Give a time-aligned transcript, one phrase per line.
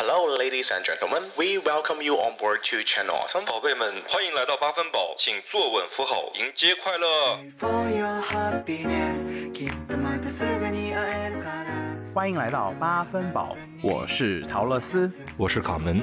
[0.00, 1.30] Hello, ladies and gentlemen.
[1.36, 3.44] We welcome you on board to Channel Awesome.
[3.46, 7.38] 宝贝们，欢迎来到八分饱，请坐稳扶好，迎接快乐。
[7.58, 11.66] For your happiness きっとまたすぐに会えるから
[12.14, 15.10] 欢迎来到八分饱，我是陶乐斯。
[15.36, 16.02] 我是卡门。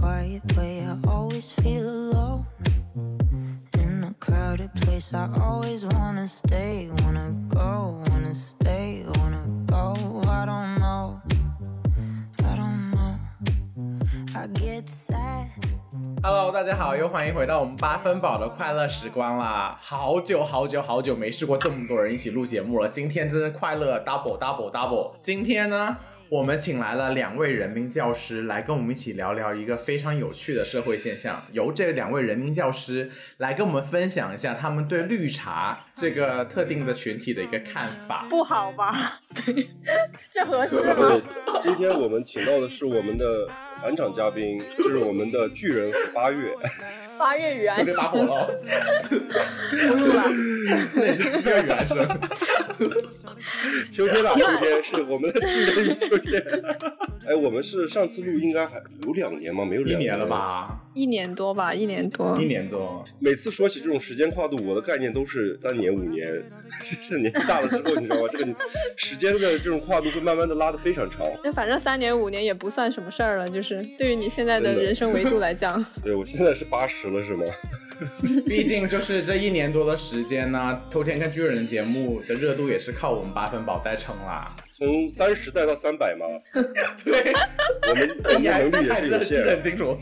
[0.00, 0.86] Quiet way.
[0.86, 2.46] I always feel alone
[3.74, 5.12] in a crowded place.
[5.12, 10.22] I always wanna stay, wanna go, wanna stay, wanna go.
[10.26, 11.20] I don't know,
[12.44, 13.18] I don't know.
[14.34, 15.48] I get sad.
[16.22, 19.78] Hello，大家好，又欢迎回到我们八分饱的快乐时光啦！
[19.82, 25.12] 好久好久好久没试过这么多人一起录节目了，今天真是快乐 double double double。
[25.22, 25.96] 今天呢，
[26.30, 38.26] 我们请来了两位人民教师来跟我们一起聊聊一个非常有趣的社会现象，由这两位人民教师来跟我们分享一下他们对绿茶这个特定的群体的一个看法。
[38.30, 39.20] 不好吧？
[39.44, 39.70] 对，
[40.30, 43.48] 这合适吗对？，今天我们请到的是我们的
[43.82, 46.54] 返场嘉宾，就是我们的巨人和八月。
[47.18, 48.46] 八月与安这个打火了，
[49.68, 50.22] 不录了，
[50.94, 52.06] 那也是七月原声。
[53.90, 56.42] 秋天啊，秋天是我们的巨人与秋天。
[57.26, 59.64] 哎，我们是上次录应该还有两年吗？
[59.64, 60.26] 没有两一年了？
[60.26, 60.80] 吧？
[60.94, 62.44] 一年多吧，一年多一。
[62.44, 63.04] 年多。
[63.18, 66.42] 每次说起这种时间跨度，我的概念都是三年、五年。
[67.00, 68.28] 是年纪大了之后，你知道吗？
[68.30, 68.46] 这个
[68.96, 71.26] 时间的这种跨度会慢慢的拉的非常长。
[71.42, 77.44] 那反正三年五年也不算什么事儿了，就是对于你现在的人生维度来讲，对我现在是八十了，是吗？
[78.46, 84.50] 毕竟就是这一年多的时间呢，偷天看巨人的节目的热度也是靠我们八分饱再撑啦。
[84.82, 86.24] 从三十带到三百吗，
[87.04, 87.34] 对，
[87.90, 89.62] 我们我们你还的能力也还是有记得限很。
[89.62, 89.94] 清楚，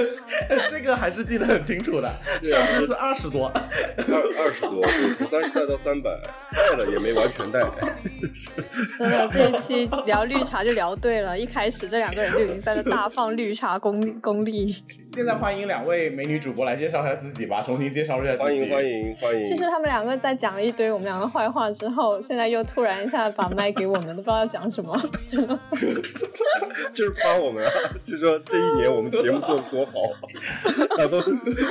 [0.70, 2.10] 这个还是记得很清楚的。
[2.42, 3.52] 上次是二十多，
[3.98, 4.82] 二二十多，
[5.18, 6.10] 从三十带到三百，
[6.50, 7.60] 带了也没完全带。
[8.98, 14.74] 真的这一期聊绿茶就聊对了，一开始这两个人就已经在那大放绿茶功功力。
[15.12, 18.42] 现在欢迎两位美女主播来介绍一下自己吧，重新介绍一下自己。
[18.42, 18.82] 欢迎欢。
[18.82, 19.44] 迎欢迎！
[19.44, 25.00] 就是他们两个在讲了一堆我们两个坏话之后，现在又突然一下把麦给我们，都不知道要讲什么。
[25.26, 25.58] 真的，
[26.92, 27.70] 就是夸我们啊，
[28.04, 29.92] 就说这一年我们节目做的多好，
[30.98, 31.20] 然后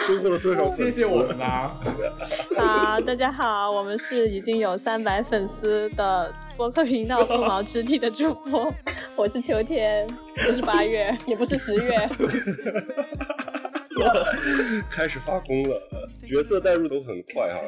[0.01, 1.73] 收获了多少粉丝谢谢我们啦、
[2.57, 8.73] 好，大家好，我们是已经有三百粉丝的播客频道不毛之地的主播，
[9.15, 10.07] 我是秋天，
[10.45, 12.09] 不是八月，也不是十月。
[14.89, 15.81] 开始发功了，
[16.25, 17.59] 角色代入都很快哈、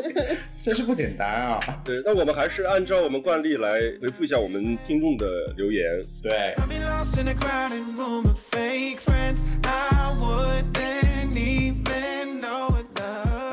[0.60, 1.60] 真是不简单啊！
[1.84, 5.84] 对，那我们还是按照我们惯例来回复一下我们听众的留言。
[6.22, 6.54] 对，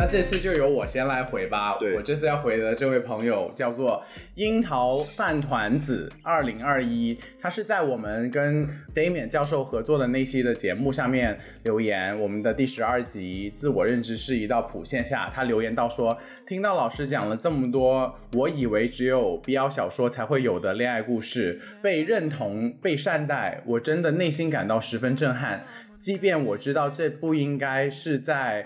[0.09, 1.75] 这次就由我先来回吧。
[1.79, 4.01] 对我这次要回的这位朋友叫做
[4.35, 25.65] 樱桃饭团子二零二一，他是在我们跟 Damian 教授合作的那期的节目下面留言，我们的第十二集自我认知是一道谱线下，他留言到说，听到老师讲了这么多，我以为只有 BL 小说才会有的恋爱故事，被认同、被善待，我真的内心感到十分震撼。
[25.99, 28.63] 即便我知道这不应该是在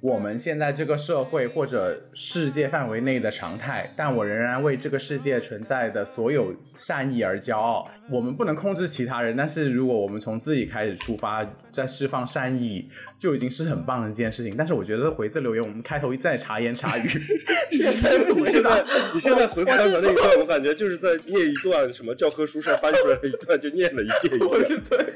[0.00, 7.90] 我们现在这个社会或者世界范围内的常态，但我仍然为这个世界存在的所有善意而骄傲。
[8.10, 14.54] 我们不能控制其他人，但是如果我们从自己开始出发，在释放善意，就已经是很棒的一件事情。
[14.56, 17.02] 但是我觉得回字留言，我们开头一再茶言茶语，
[17.72, 18.84] 你现在。
[19.12, 24.38] 你现在回复刚才那一段，我感觉就是在念一段什么教科书上翻出来的一段，就念了一遍一
[24.74, 25.14] 样，对，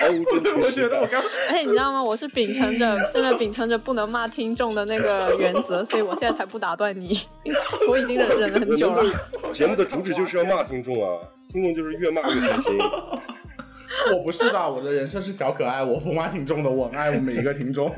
[0.00, 0.88] 毫无真我情实感。
[0.88, 2.02] 觉得我刚而且你知道吗？
[2.02, 7.20] 我是秉承着真的秉承着不能骂听众的那个原则，所以我现在才不打断你。
[7.88, 9.04] 我已经忍忍了很久了。
[9.52, 12.78] 节目的主旨就是要骂听众啊，听众就是越骂越开心。
[14.12, 17.92] 我不是的，我的人设是小可爱，我不骂听众的，我爱我每一个听众。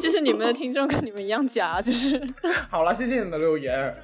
[0.00, 2.20] 就是你们的听众跟你们一样假，就是
[2.68, 3.94] 好了，谢谢你的留言。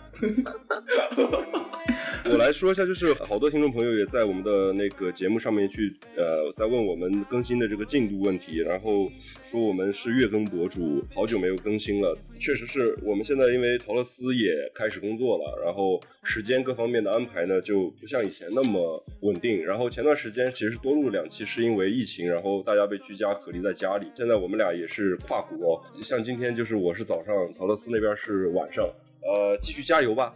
[2.29, 9.11] 我来说一下，就是好多听众朋友也在我们的那个节目上面去呃，在问我们更新的这个进度问题，然后
[9.45, 12.19] 说我们是月更博主，好久没有更新了。
[12.39, 19.65] 确实是我们现在因为陶乐斯也开始工作了，然后时间各方面的安排呢就不像以前那么稳定。
[19.65, 24.07] 然后前段时间其实多录了两期，是因为疫情，然后大家被居家隔离在家里。
[24.17, 28.85] 现在我们俩也是跨国，像今天就是我是早上，陶乐斯那边是晚上，
[29.23, 30.35] 呃，继续加油吧。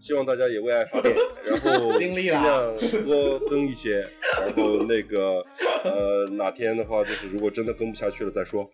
[0.00, 1.14] 希望大家也为爱发电，
[1.62, 2.74] 然后尽量
[3.06, 3.98] 多更一些，
[4.40, 5.42] 然后那个
[5.84, 8.68] 呃哪天的话，就是如果真的更不下去了再说，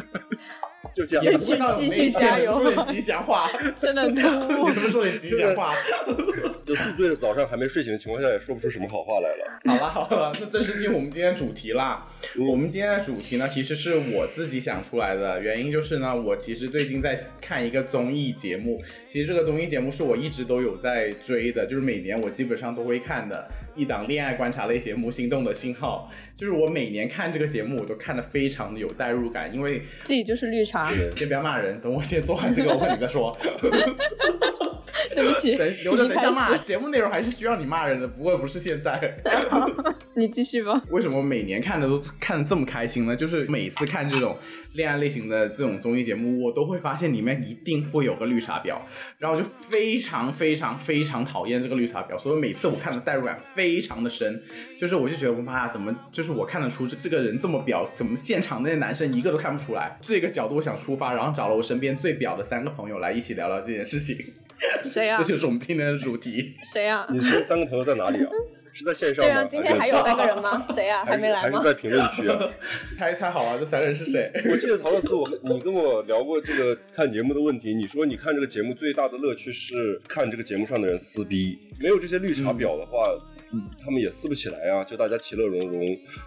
[0.94, 1.38] 就这样。
[1.76, 3.48] 继续加油说点吉祥话，
[3.78, 4.74] 真的很突兀你。
[4.74, 5.74] 是不是说点吉祥话？
[6.64, 9.60] 就宿醉的早上还没睡醒的情况下，也说不出什么好话来了。
[9.66, 12.06] 好了好了，那正式进入我们今天主题啦。
[12.38, 33.36] 我们今天的主题呢，其实是我自己想出来的，原因就是呢，我其实最近在看一个综艺节目，其实这个综艺节目是我一直都有在追的，就是每年我基本上都会看的一档恋爱观察类节目《心动的信号》，就是我每年看这个节目，我都看得非常的有代入感，因为自己就是绿茶，先不要骂人，等我先做完这个，我问你再说。
[35.14, 39.16] 对不起， 等留着等一下骂，节目内容还是需要你骂人的，不过不是现在。
[40.14, 40.82] 你继续吧。
[40.90, 43.14] 为什么每年看的都看的这么开心呢？
[43.14, 44.36] 就是每次看这种
[44.74, 48.78] 恋爱类型的这种综艺节目，我都会发现里面一定会有个绿茶婊，
[49.18, 54.42] 然后我就非常非常非常讨厌这个绿茶婊，所以每次我看的代入感非常的深，
[54.78, 59.96] 就是我就觉得我妈呀，怎么就是我看得出这这个人这么婊，怎么现场那些男生一个都看不出来？
[60.00, 64.16] 这个角度我想出发，然后找了我身边最婊的三个朋友来一起聊聊这件事情，
[64.82, 65.24] 谁呀这？
[65.24, 66.54] 就是我们今天的主题。
[66.62, 67.06] 谁呀？
[67.10, 68.30] 你说三个朋友在哪里啊？
[68.72, 69.30] 是在线上吗？
[69.30, 70.66] 对啊，今天还有三个人吗？
[70.70, 71.04] 谁啊？
[71.04, 71.64] 还是没来吗还是？
[71.64, 72.48] 在评论区啊？
[72.96, 74.30] 猜一猜好啊，这三个人是谁？
[74.50, 77.74] 我记得陶乐斯，我你跟我聊过这个看节目的问题。
[77.74, 83.20] 你说你看这个节目最大的乐趣是看这个节目上的人撕逼，没有这些绿茶婊的话，嗯
[83.82, 84.84] 他们也撕不起来啊。
[84.84, 85.80] 就大家其乐融融，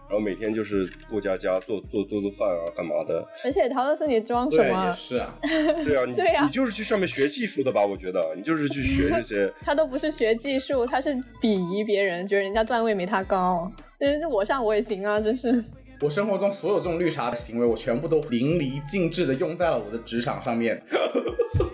[0.09, 3.25] 然后每天就是过家家做做做做饭啊，干嘛的？
[3.43, 4.93] 而且陶乐斯，你装什对，么也？
[4.93, 5.35] 是啊。
[5.41, 7.83] 对啊，你 对啊你就是去上面学技术的吧？
[7.85, 9.51] 我觉得你就是去学这些。
[9.61, 11.09] 他都不是学技术，他是
[11.41, 13.71] 鄙夷别人，觉得人家段位没他高。
[13.99, 15.63] 但是我上我也行啊，真是。
[15.99, 20.81] 我生活中所有这种绿茶的行为，我全部都淋漓尽致的用在了我的职场上面。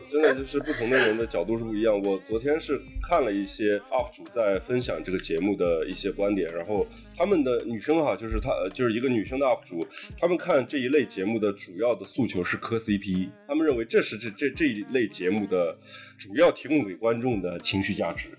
[0.10, 2.00] 真的就是不同的人的角度是不一样。
[2.02, 6.86] 我昨天是看了一些 UP 主在分享这个节目的一些观点，然后
[7.16, 9.88] 他们的女生哈，就是她就是一个女生的 UP 主，
[10.20, 15.78] 他们看这一类节目的主要的诉求是磕 CP，他们认为这是这这这一类节目的
[16.18, 18.30] 主要提供给观众的情绪价值。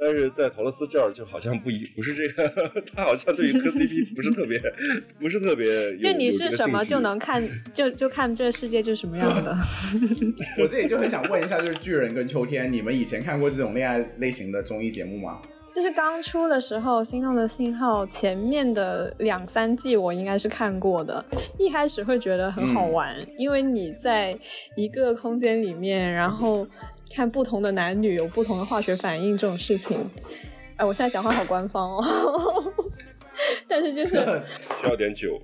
[0.00, 2.48] 但是在陶乐斯这儿就好像不一不是这个，
[2.94, 4.60] 他好像对于磕 CP 不是特别
[5.20, 9.56] 不是特别就你是什么就能看，就就看这世界就是什么样的。
[10.60, 15.40] 我自己就很想问一下，就是巨人跟秋天，你们以前看过这种恋爱类型的综艺节目吗？
[15.74, 21.22] 就是刚出的时候，《心动的信号》前面的两三季我应该是看过的。
[21.58, 24.34] 一开始会觉得很好玩，因为你在
[24.74, 26.66] 一个空间里面，然后
[27.16, 30.06] 看不同的男女有不同的化学反应这种事情。
[30.76, 32.04] 哎，我现在讲话好官方哦，
[33.66, 34.20] 但是就是
[34.78, 35.40] 需要点酒。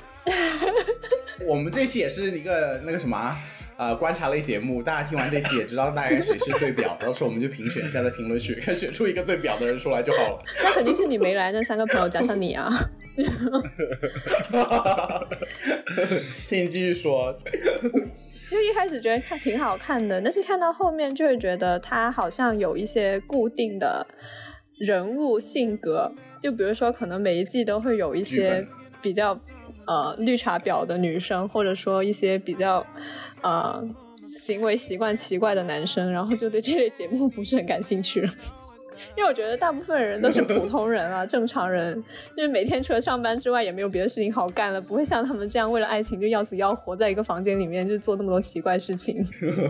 [1.49, 3.39] 我们这期也是一个那个什么啊
[3.79, 10.45] 呃观察类节目，大家听完这期也知道大概谁是最表，到时候我们就评选一下，在评论区看选出一个最表的人出来就好了。
[10.63, 12.71] 那肯定是你没来那三个朋友加上你啊。
[16.47, 17.35] 请你继续说。
[18.53, 24.06] 就一开始觉得看挺好看的，但是看到后面就会觉得他好像有一些固定的
[24.77, 28.67] 人物性格，就比如说可能每一季都会有一些
[29.01, 29.35] 比较
[29.87, 32.87] 呃绿茶婊的女生，或者说一些比较
[33.43, 33.82] 呃
[34.39, 38.31] 行为习惯奇怪的男生，然后就对这类节目不是很感兴趣了。
[39.17, 41.97] 因为我觉得大部分人都是普通人啊， 正常人，
[42.37, 49.25] 因为每天除了上班之外也没有别的事情好干了，不会像他们这样为了爱情就要死要活在一个房间里面就做那么多奇怪事情。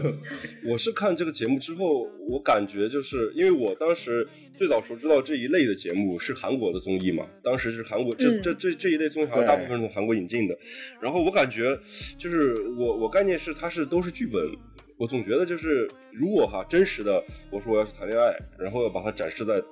[0.68, 10.56] 我是看这个节目之后，我感觉就是因为我当时最早时候知道这一类的节目是韩国的综艺嘛，当时是韩国这、嗯这这这一类综艺好像大部分是从韩国引进的，
[11.00, 11.78] 然后我感觉
[12.18, 14.42] 就是我我概念是它是都是剧本，
[14.96, 19.62] 我总觉得就是如果哈真实的我说我要去谈恋爱，然后要把它展示在。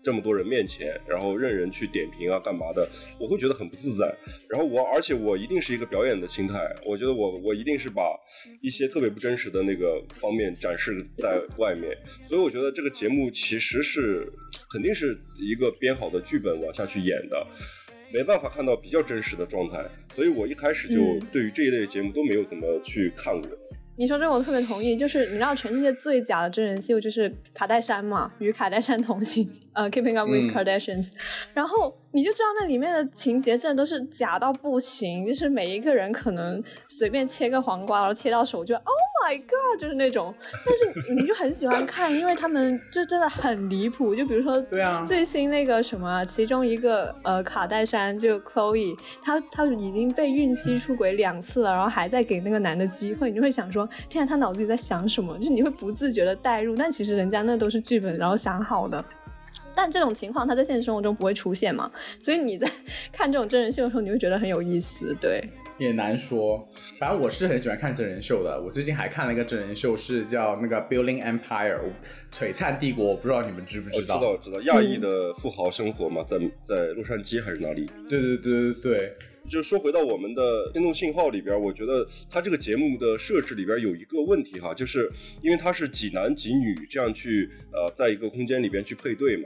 [0.00, 4.12] 这么多人面前，然后任人去点评啊，干嘛的，我会觉得很不自在。
[4.48, 8.16] 然后我，而且我一定是一个表演的心态，我觉得我我一定是把
[8.62, 11.96] 一些特别不真实的那个方面展示在外面，
[12.28, 14.24] 所以我觉得这个节目其实是
[14.70, 17.46] 肯定是一个编好的剧本往下去演的。
[18.10, 19.84] 没办法看到比较真实的状态，
[20.14, 23.50] 所以我一开始就嗯对于这一类节目都没有怎么去看过。
[23.98, 30.54] 你说这我特别同意，就是你知道全世界最假的真人秀就是卡戴珊嘛，与卡戴珊同行，呃，Keeping Up with 嗯。
[30.54, 31.08] Kardashians，、
[31.52, 38.84] 然后你就知道那里面的情节真的都是假到不行，就是每一个人可能随便切个黄瓜，然后切到手就 Oh
[39.24, 40.34] my God，就是那种，
[40.64, 55.36] 但是你就很喜欢看，因为他们就真的很离谱，就比如说对啊最新那个什么，其中一个呃卡戴珊就 Chloe，她她已经被孕期出轨两次了，然后还在给那个男的机会，你就会想说，天啊，她脑子里在想什么？
[55.38, 59.04] 就是你会不自觉的代入，但其实人家那都是剧本，然后想好的。
[59.78, 61.88] 但这种情况，他在现实生活中不会出现嘛？
[62.20, 62.68] 所以你在
[63.12, 65.16] 看这种真人秀的时候，你会觉得很有意思。
[65.20, 65.40] 对，
[65.78, 66.68] 也难说，
[66.98, 68.60] 反正我是很喜欢看真人秀的。
[68.60, 71.78] 我最近还看了一个真人秀，是叫那个《Building Empire》
[72.32, 74.16] 璀璨帝国，我不知道你们知不知道？
[74.16, 77.88] 我知道，知道亚裔的富豪生活嘛，在在洛杉矶还是哪里？
[78.08, 79.16] 对对对对对，
[79.48, 85.10] 就说回到我们的天动信号里边，我觉得它这个节目的设置里边有一个问题哈，就是
[85.42, 89.44] 因为它是几男几女这样去呃在一个空间里边去配对嘛，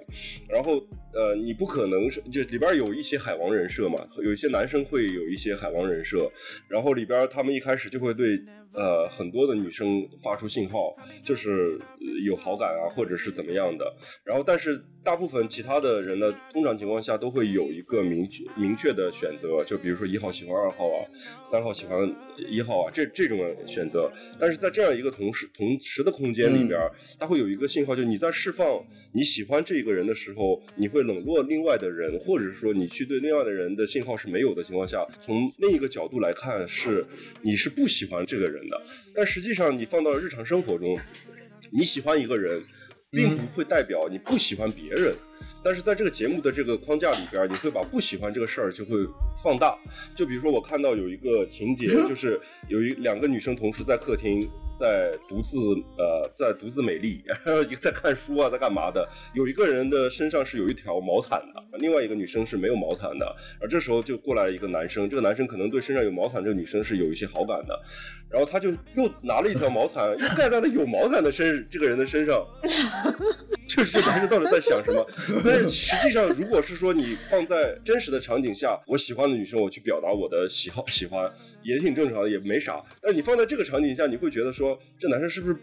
[0.49, 6.31] 然后呃你不可能是就里边有一些海王人设嘛，有一些男生会有一些海王人设，
[6.69, 8.43] 然后里边他们一开始就会对
[8.75, 20.99] 呃很多的女生发出信号，就是呃有好感啊或者是怎么样的，然后但是大部分其他的人呢，通常情况下都会有一个明确明确的选择，就比如说一号喜欢二号啊，
[21.45, 24.11] 三号喜欢一号啊，这这种选择。
[24.39, 26.81] 但是在这样一个同时同时的空间里边，
[27.19, 37.05] 它会有一个信号，就是你在释放你喜欢这个人的时候，你会冷落另外的人，或者是说你去对另外的人的信号是没有的情况下，从另一个角度来看，是
[37.43, 38.83] 你是不喜欢这个人的。
[39.15, 40.99] 但实际上你放到日常生活中，
[41.71, 42.63] 你喜欢一个人，
[43.11, 45.15] 并不会代表你不喜欢别人。
[45.65, 48.97] 但是在这个节目的这个框架里边，你会把不喜欢这个事儿就会
[49.43, 49.77] 放大。
[50.15, 54.41] 就比如说，我看到有一个情节，就是有一两个女生同时在客厅，
[54.79, 55.57] 在独自
[55.99, 57.23] 呃在独自美丽，
[57.81, 59.09] 在看书啊，在干嘛的。
[59.35, 63.37] 有一个人的身上是有一条毛毯的，另外一个女生是没有毛毯的。
[63.61, 67.83] 而这时候就过来一个男生，这个男生可能对身上有毛毯这个女生是有一些好感的，
[68.33, 72.45] 然后他就又拿了一条毛毯，又盖在了有毛毯的身这个人的身上。
[73.69, 75.07] 就是男生到底在想什么？
[75.45, 81.31] 但是实际上，如果是说你放在真实的场景下，我喜欢的女生，我去表达我的喜好喜欢，
[81.63, 82.83] 也挺正常的，也没啥。
[83.01, 85.57] 但是你放在这个场景下，你会觉得说，这男生是不是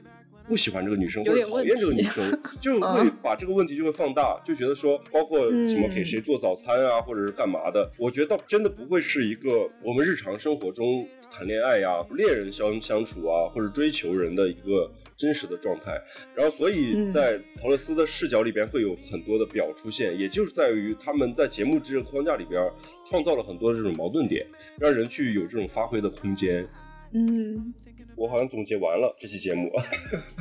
[0.49, 14.91] 不喜欢这个女生，或者讨厌这个女生， 就会把这个问题就会放大，就觉得说，包括什么给谁做早餐啊，或者是干嘛的，我觉得倒真的不会是一个我们日常生活中谈恋爱呀、恋人相相处啊，或者追求人的一个。
[15.19, 16.01] 真实的状态，
[16.33, 22.71] 然后所以在陶乐斯的视角里边会有很多的表出现，也就是在于他们在节目这个框架里边
[23.05, 24.47] 创造了很多这种矛盾点，
[24.79, 26.65] 让人去有这种发挥的空间。
[27.11, 27.73] 嗯，
[28.15, 29.71] 我好像总结完了这期节目，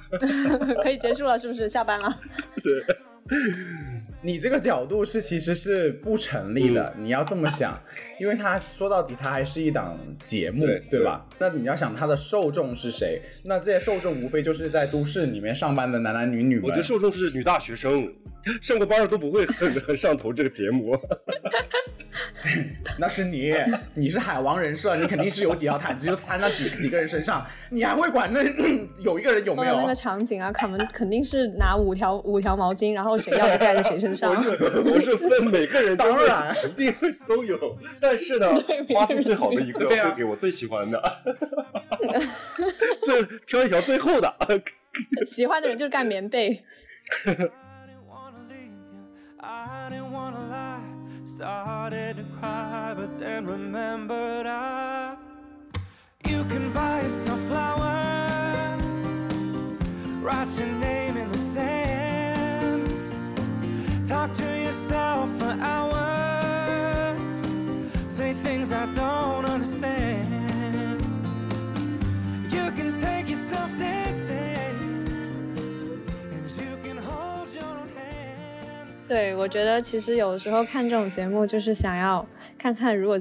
[0.83, 1.69] 可以结束了，是不是？
[1.69, 2.21] 下班了。
[2.63, 2.83] 对
[4.23, 7.79] 你这个角度是其实是不成立的，嗯你要这么想，
[8.19, 11.25] 因为它说到底它还是一档节目，对吧？
[11.39, 13.21] 那你要想它的受众是谁？
[13.45, 16.65] 那这些受众无非就是在都市里面上班的男男女女们。
[16.65, 18.13] 我觉得受众是女大学生，
[18.63, 20.99] 上过班的都不会很 很上头这个节目。
[22.99, 23.55] 那是你，
[23.95, 28.43] 你是海王人设，你肯定是有几条毯子就摊到几几个人身上，你还会管那
[28.99, 29.77] 有一个人有没有？
[29.77, 34.35] 那个场景啊，卡门肯定是拿五条五条毛巾，然后谁要的盖在谁身上。
[34.35, 38.47] 我是分每个人当然一定会都有，但是呢，
[38.93, 41.01] 花色最好的一个会给我最喜欢的，
[43.05, 44.35] 最挑一条最厚的。
[45.27, 46.65] 喜欢的人就是盖棉被。
[49.41, 50.83] I didn't wanna lie.
[51.25, 55.17] Started to cry, but then remembered I.
[56.27, 58.85] You can buy yourself flowers.
[60.21, 62.89] Write your name in the sand.
[64.07, 64.58] Talk to
[79.09, 82.25] 对，我觉得其实有时候看这种节目，就是想要
[82.59, 83.19] 看看，如果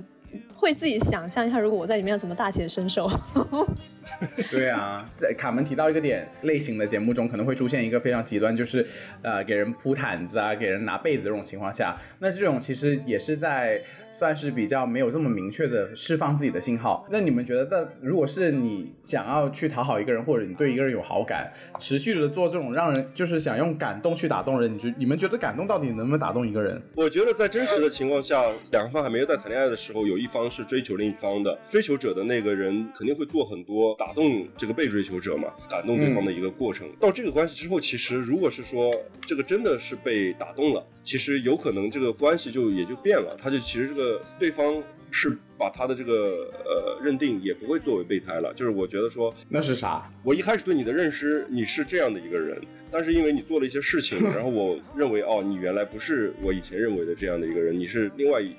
[0.54, 3.10] 会自己想象一下，如果我在里面要怎么大显身手。
[4.50, 8.86] 对啊，在卡门提到一个点，类型的节目中可能会出现一个非常极端，就是
[9.22, 13.82] 呃给人铺毯子啊，给人拿被子这种情况下，那这种其实也是在
[14.18, 17.06] 算是比较没有这么明确的释放自己的信号。
[17.12, 26.82] 那你们觉得，那如果是你想要去讨好一个人，或者你对一个人有好感，持续的做这种让人就是想用感动去打动人，你觉你们觉得感动到底能不能打动一个人？
[26.96, 36.88] 我觉得在真实的情况下，两方还没有在谈恋爱的时候，有一方是追求另一方的，追求者的那个人肯定会做很多打动这个被追求者嘛，感动对方的一个过程。
[37.00, 44.07] 到这个关系之后，其实如果是说这个真的是被打动了，其实有可能这个关系就也就变了，他就其实这个
[44.40, 50.10] 对方是把他的这个呃认定也不会作为备胎了，就是我觉得说那是啥？
[50.24, 52.62] 我一开始对你的认识，你是这样的一个人，
[52.92, 58.56] 但是因为你做了一些事情， 然后我认为哦，你原来不是我以前认为的这样的一个人，你是另外一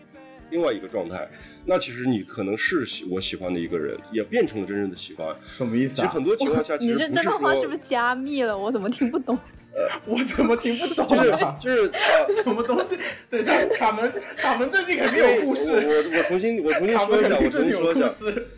[0.51, 1.29] 另外一个状态。
[1.67, 5.37] 那其实你可能是喜我喜欢的一个人，也变成了真正的喜欢。
[5.43, 6.07] 什么意思啊？
[6.07, 8.57] 其实很多情况下， 其你这这实不是说段话是不是加密了？
[8.57, 9.39] 我怎么听不懂？
[10.07, 11.57] 我怎么听不懂就是啊？
[11.61, 12.99] 就是呃， 什么东西？
[13.31, 15.71] 等一下，卡门，卡门最近肯定有故事。
[15.73, 18.11] 我我重新我重新说一下，我重新说一下。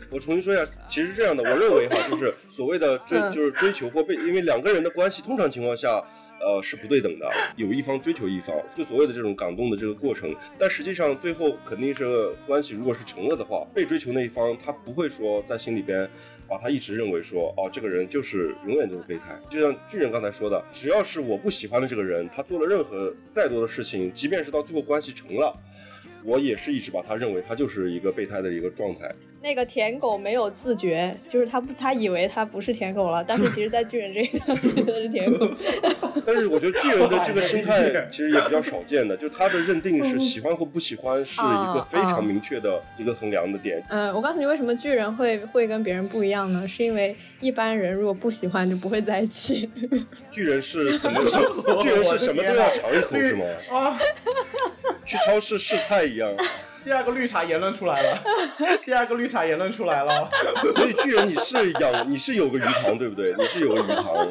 [0.09, 6.01] 我重新说一下，其实是这样的，我认为哈，就是所谓的追，嗯就是追求或被，因为两个人的关系，通常情况下，
[6.43, 16.09] 呃，是不对等的，有一方追求一方，就所谓的这种感动的这个过程，但实际上最后肯定是关系如果是成了的话，被追求那一方他不会说在心里边
[16.47, 25.55] 把他一直认为说，哦，这个人就是永远都是备胎，就像巨人刚才说的，只要是我不喜欢的这个人，他做了任何再多的事情，即便是到最后关系成了。
[26.23, 29.11] 我也是一直把他认为他就是一个备胎的一个状态，
[29.43, 35.49] 那个舔狗没有自觉，就是他不，他以为他不是舔狗了，但是其实，在巨人这一段里他是舔狗。
[36.23, 43.83] 但是我觉得巨人的这个心态其实也比较少见的，就是他的认定是喜欢或不喜欢是一个非常明确的一个衡量的点。
[43.89, 46.67] 嗯，我告诉你，为什么巨人会会跟别人不一样呢？
[46.67, 49.67] 是因为一般人如果不喜欢就不会在一起。
[50.29, 51.37] 巨人是怎么是？
[51.81, 53.45] 巨人是什么都要尝一口是吗？
[53.71, 53.97] 啊，
[55.03, 56.31] 去超市试菜一样。
[56.83, 58.17] 第二个绿茶言论出来了，
[58.85, 60.29] 第二个绿茶言论出来了。
[60.75, 63.33] 所以巨人你是养你是有个鱼塘对不对？
[63.37, 64.27] 你是有个鱼塘。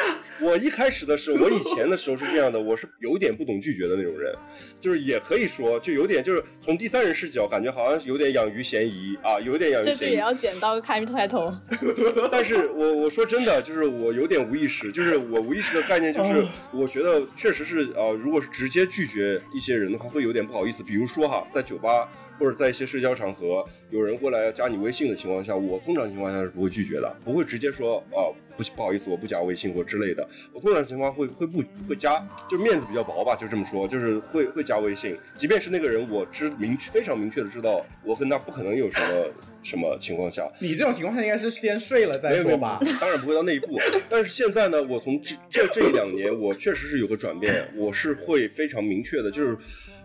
[0.40, 4.34] 我一开始的时候，我以前的时候是这样的，我是有点不懂拒绝的那种人，
[4.80, 10.12] 就是也可以说，就有点就是从第三人视角，感觉好像是有点养鱼嫌疑啊，有点养鱼这句嫌疑。
[10.12, 11.54] 也要剪刀开开头。
[12.30, 20.82] 但是我我说真的，就是我有点无意识，就是我无意识的概念就是， 我觉得确实是呃，如果是直接拒绝一些人的话，会有点不好意思。
[20.82, 22.06] 比如说哈，在酒吧
[22.38, 30.28] 或者在一些社交场合，有人过来要加你微信的情况下，我通常情况下是不会拒绝的，不会直接说啊、不不好意思，我不加微信或之类的。
[30.52, 42.80] 我通常情况会会不会加，就面子比较薄吧，就这么说，就是会会加微信，即便是那个人我知明非常明确的知道我跟他不可能有什么什么情况下，你这种情况下应该是先睡了再没有没有说吧？
[43.00, 43.78] 当然不会到那一步。
[44.10, 49.56] 但是现在呢，我从这这这一两年，我确实是有个转变，我是会非常明确的，就是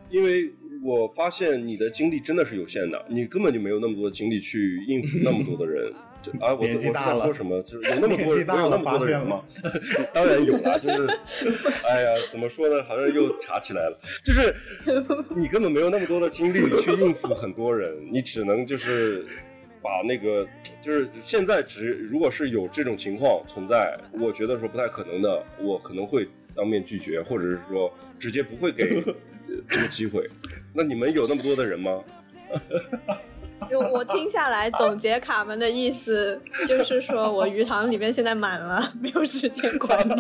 [0.10, 0.52] 因为
[0.84, 5.92] 我发现你的精力真的是有限的，你根本就没有那么多精力去应付那么多的人。
[6.22, 7.60] 就啊，我我年纪大了说什么？
[7.64, 9.44] 就是有那么多 我有那么多的人吗？
[10.14, 11.08] 当然有了，就是，
[11.84, 12.84] 哎呀，怎么说呢？
[12.84, 14.00] 好像又查起来了。
[14.24, 14.54] 就是
[15.36, 19.26] 你根本没有那么多的精力去应付很多人，你只能就是
[19.82, 20.48] 把那个，
[20.80, 29.16] 就是现在只如果是有这种情况存在，我觉得说不太可能的，我可能会当面拒绝，或者是说直接不会给呃
[29.70, 30.30] 这个机会。
[30.74, 31.92] 那你们有那么多的人吗？
[33.70, 40.14] 就我听下来，总结卡门的意思就是说我鱼塘里面现在满了， 没有时间管理。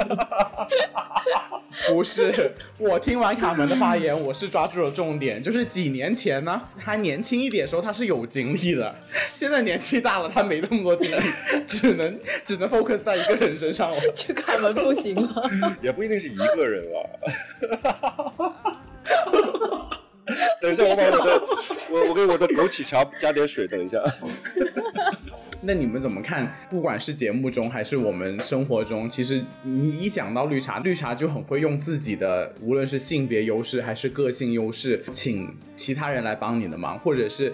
[1.87, 8.95] 不是，我听完卡门的发言，我是抓住了重点，就是几年前呢，他年轻一点的时候他是有精力的，
[9.33, 11.23] 现在年纪大了，他没那么多精力，
[11.67, 13.97] 只能只能 focus 在一个人身上了。
[14.15, 15.49] 这卡门不行了。
[15.81, 16.99] 也不一定是一个人啊。
[20.61, 21.41] 等一下，我把我的
[21.91, 23.97] 我我给我的枸杞茶加点水，等一下。
[25.63, 26.51] 那你们怎么看？
[26.71, 37.53] 不管是节目中还是我们生活中，其实你一讲到绿茶，绿茶就很会用自己的，无论是性别优势还是个性优势，请其他人来帮你的忙，或者是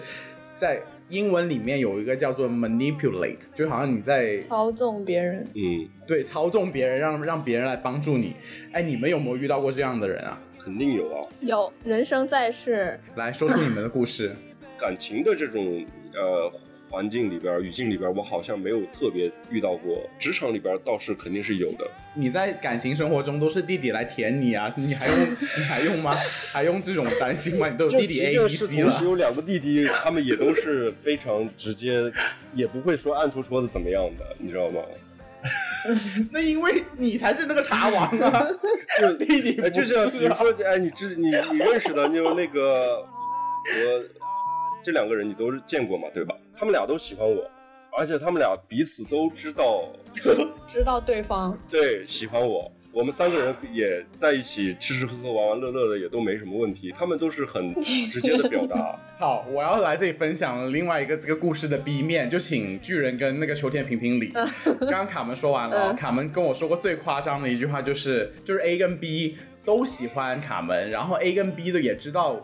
[0.54, 0.80] 在
[1.10, 8.34] 英文里面有一个叫做 manipulate，就好像你在操纵别人，嗯，对操纵别人，让让别人来帮助你。
[8.72, 10.40] 哎，你们有没有遇到过这样的人啊？
[10.58, 11.20] 肯定有啊。
[11.40, 14.34] 有人生在世，来说出你们的故事。
[14.78, 16.52] 感情的这种呃
[16.88, 20.08] 环境里边、语境里边，我好像没有特别遇到过。
[20.18, 21.84] 职场里边倒是肯定是有的。
[22.14, 25.16] 你在感情生活中都是弟弟来舔你啊， 你还用
[25.56, 26.14] 你还用吗？
[26.52, 27.68] 还用这种担心吗？
[27.68, 32.10] 你都有就弟弟即 A 便 B 是 C 了，同时有两个弟弟，他们也都是非常直接，
[32.54, 34.80] 也不会说暗戳戳的怎么样的，你知道吗？
[36.32, 38.46] 那因为你才是那个茶王啊，
[39.00, 44.04] 就弟弟哎，就不像比如说，哎，你知你你认识的，就那个我
[44.82, 46.34] 这两个人你都见过嘛，对吧？
[46.56, 47.48] 他们俩都喜欢我，
[47.96, 49.88] 而且他们俩彼此都知道，
[50.66, 52.70] 知道对方对，喜欢我。
[52.92, 56.92] 我们三个人也在一起吃吃喝喝、玩玩乐乐的，也都没什么问题。
[56.96, 58.98] 他们都是很直接的表达。
[59.18, 64.32] 好，我要来这里分享另外一个这个故事的 B 面，就请巨人跟那个秋天评评理。
[64.80, 72.40] 刚刚卡门说完了，嗯卡门跟我说过最夸张的一句话就是，就是 A 跟 B 都喜欢卡门，然后 A 跟 B 的也知道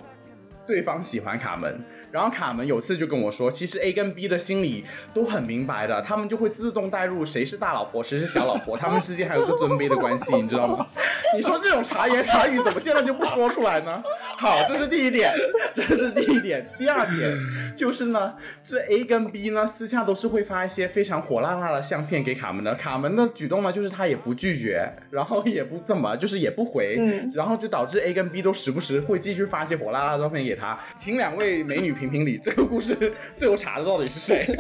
[0.67, 1.81] 对方喜欢卡门。
[2.15, 10.87] 然后卡门有次就跟我说，其实 A 跟 B 的心里都很明白的，他们就会自动带入谁是大老婆，谁是小老婆， 他们之间还有个尊卑的关系，你知道吗？
[11.35, 14.01] 你说这种茶言茶语怎么现在就不说出来呢？
[14.39, 15.35] 好，这是第一点，
[15.75, 16.65] 这是第一点。
[16.79, 17.37] 第二点
[17.75, 22.75] 就是呢，这 A 跟 B 呢私下都是会发一些非常火辣辣的相片给卡门的。
[22.75, 30.79] 卡门的举动呢，就是他也不拒绝，然后也不怎么，就是也不回，嗯然后就导致 A 跟 B 都时不时会继续发一些火辣辣的照片给他。
[30.97, 34.47] 请两位美女评评理，这个故事 最后查的到底是谁？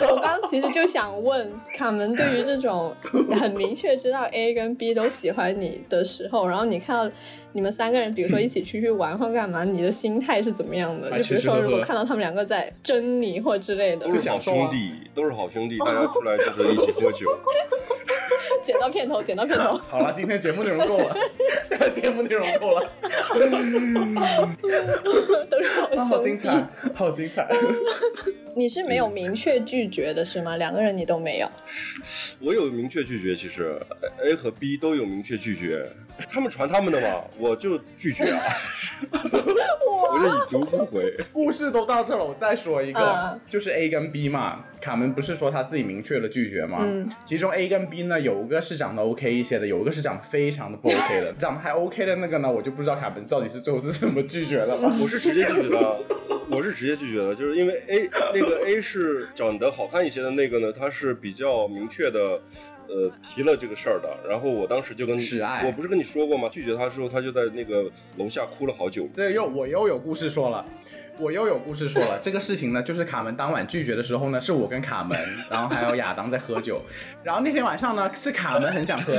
[0.08, 2.94] 我刚刚其实就想问卡门，对于这种
[3.38, 7.14] 很明确知道 A 跟 B 都喜欢你的时候，然后你看到
[7.52, 11.10] 你们三个人，比如说一起出去玩或干嘛，你的心态是怎么样的？
[11.18, 17.26] 就比如说，如果看到他们两个在争你或之类的都，是好兄弟，都是好兄弟，大家出来就是一起喝酒。
[18.62, 19.78] 剪到片头，剪到片头。
[19.88, 21.16] 好了，今天节目内容够了，
[21.94, 22.90] 节目内容够了，
[25.50, 26.22] 都是好啊好。
[26.22, 27.48] 精彩，好精彩。
[28.54, 30.56] 你是没有明确拒绝的是吗？
[30.56, 31.50] 两个人你都没有。
[32.38, 33.80] 我有明确拒绝，其实
[34.22, 35.90] A 和 B 都有明确拒绝，
[36.28, 38.42] 他们传他们的嘛，我就拒绝啊，
[39.12, 41.16] 我就已读不回。
[41.32, 44.64] 故事都到这了，我再说一个，嗯就是 A 跟 B 嘛。
[44.82, 46.80] 卡门不是说他自己明确了拒绝吗？
[46.82, 51.32] 嗯其中 A 跟 B 呢，有一个是长得 OK 一些的，有一个是长得非常的不 OK 的。
[51.34, 54.92] 长得还 OK 的那个呢，我就不知道卡门到底是最后是怎么拒绝的 了。
[55.00, 55.98] 我是直接拒绝的，
[56.50, 62.38] 我是直接拒绝的，就是因为 A 那个 A 是长得好看一些的那个呢，他是比较明确的。
[62.92, 66.46] 呃，提了这个事儿的，然后我当时就跟示爱我不是跟你说过吗？
[66.52, 69.08] 拒绝他的时候，他就在那个楼下哭了好久。
[69.14, 70.66] 这又我又有故事说了，
[71.18, 72.18] 我又有故事说了。
[72.20, 75.18] 这个事情呢，就是卡门当晚拒绝的时候呢，是我跟卡门，
[75.50, 76.82] 然后还有亚当在喝酒。
[77.24, 79.14] 然后那天晚上呢，是卡门很想喝，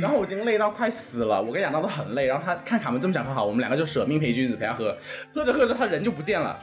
[0.00, 2.26] 然后我已经累到快死了，我跟亚当都很累。
[2.26, 4.96] 然后他看卡门这么想喝，好，我们两个就舍命陪君子陪他喝。
[5.34, 6.58] 喝着喝着，他人就不见了。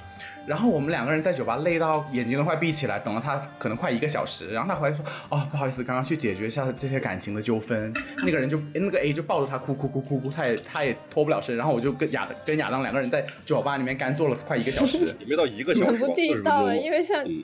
[0.48, 4.50] 然后我们两个人在酒吧累到眼睛都快闭起来，等了他可能快一个小时。
[4.50, 7.92] 然后他回来说：“哦，不好意思，刚刚去解决一下这些感情的纠纷。”
[8.24, 11.56] 那个人就那个 A 就抱着他哭哭哭哭哭，他也他也脱不了身。
[11.58, 15.00] 然后我就跟亚跟亚当两个人在酒吧里面干坐了快一个小时。
[15.20, 17.44] 也没到一个小时吧， 很不地道啊，因为像嗯，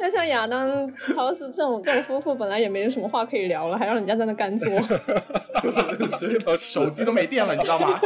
[0.00, 4.68] 那像亚当、陶斯这种这种夫妇，本来也没有什么话可以聊了，还让人家在那干坐。
[6.58, 8.00] 手机都没电了，你知道吗？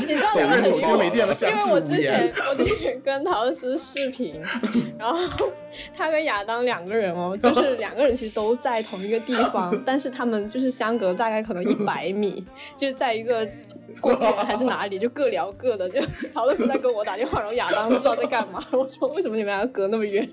[0.00, 2.32] 你知道两个人手机没电了，因为我之前。
[2.50, 4.40] 我之前跟陶斯视频，
[4.98, 5.18] 然后
[5.94, 12.44] 他跟亚当两个人哦，就是两个人其实都在同一个地方，但是他们就是相隔大概可能一百米，
[12.76, 13.46] 就是在一个
[14.00, 15.88] 公园还是哪里，就各聊各的。
[15.88, 16.00] 就
[16.32, 18.64] 陶斯在跟我打电话，然后亚当不知道在干嘛。
[18.72, 20.28] 我说为什么你们两个隔那么远？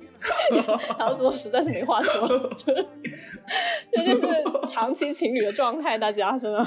[0.98, 2.88] 陶斯说实在是没话说，就是
[3.92, 4.28] 这就是
[4.68, 6.66] 长期情侣的状态，大家真的。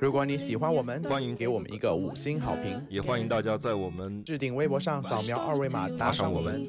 [0.00, 6.62] 如果你喜欢我们，欢迎给我们一个五星好评，也欢迎大家在我们置顶微博上扫描二维码打赏我们。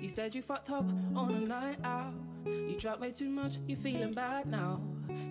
[0.00, 2.14] You said you fucked up on a night out.
[2.44, 4.80] You drank way too much, you feeling bad now.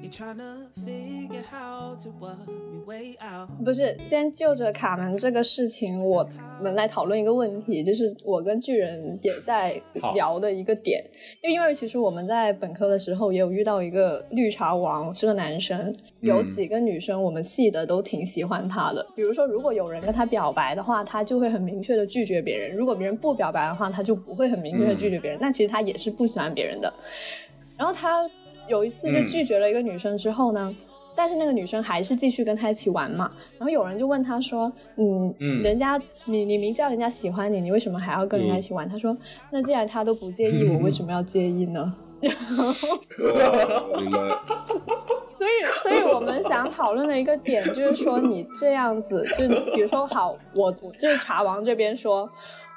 [0.02, 3.50] You're trying to figure how to work your way out.
[3.64, 6.28] 不是，先就着卡门这个事情，我
[6.62, 9.82] 们来讨论一个问题，就是我跟巨人也在
[10.14, 11.04] 聊的一个点，
[11.42, 19.06] 就因为其实我们在本科的时候也有遇到一个绿茶王，是个男生，有几个女生我们系的都挺喜欢他的。
[19.16, 25.40] 比如说，如果有人跟他表白的话，他就会很明确的拒绝别人；如果别人不表白的话，他就不会很明确的拒绝别人。
[25.42, 26.94] 但其实他也是不喜欢别人的。
[27.78, 28.28] 然后他
[28.68, 30.76] 有一次就拒绝了一个女生之后呢，
[31.16, 33.32] 但是那个女生还是继续跟他一起玩嘛。
[33.58, 39.18] 然后有人就问他说：“嗯，嗯人家你你明知道人家喜欢你，你为什么还要跟人家一起玩？”他说
[39.52, 41.82] ：“那既然他都不介意， 我为什么要介意呢？”
[42.20, 42.30] 哦
[44.00, 44.20] 明白。
[45.32, 45.52] 所以，
[45.84, 52.28] 所以我们想讨论的一个点就是说，你这样子，就比如说，好，我我就是茶王这边说，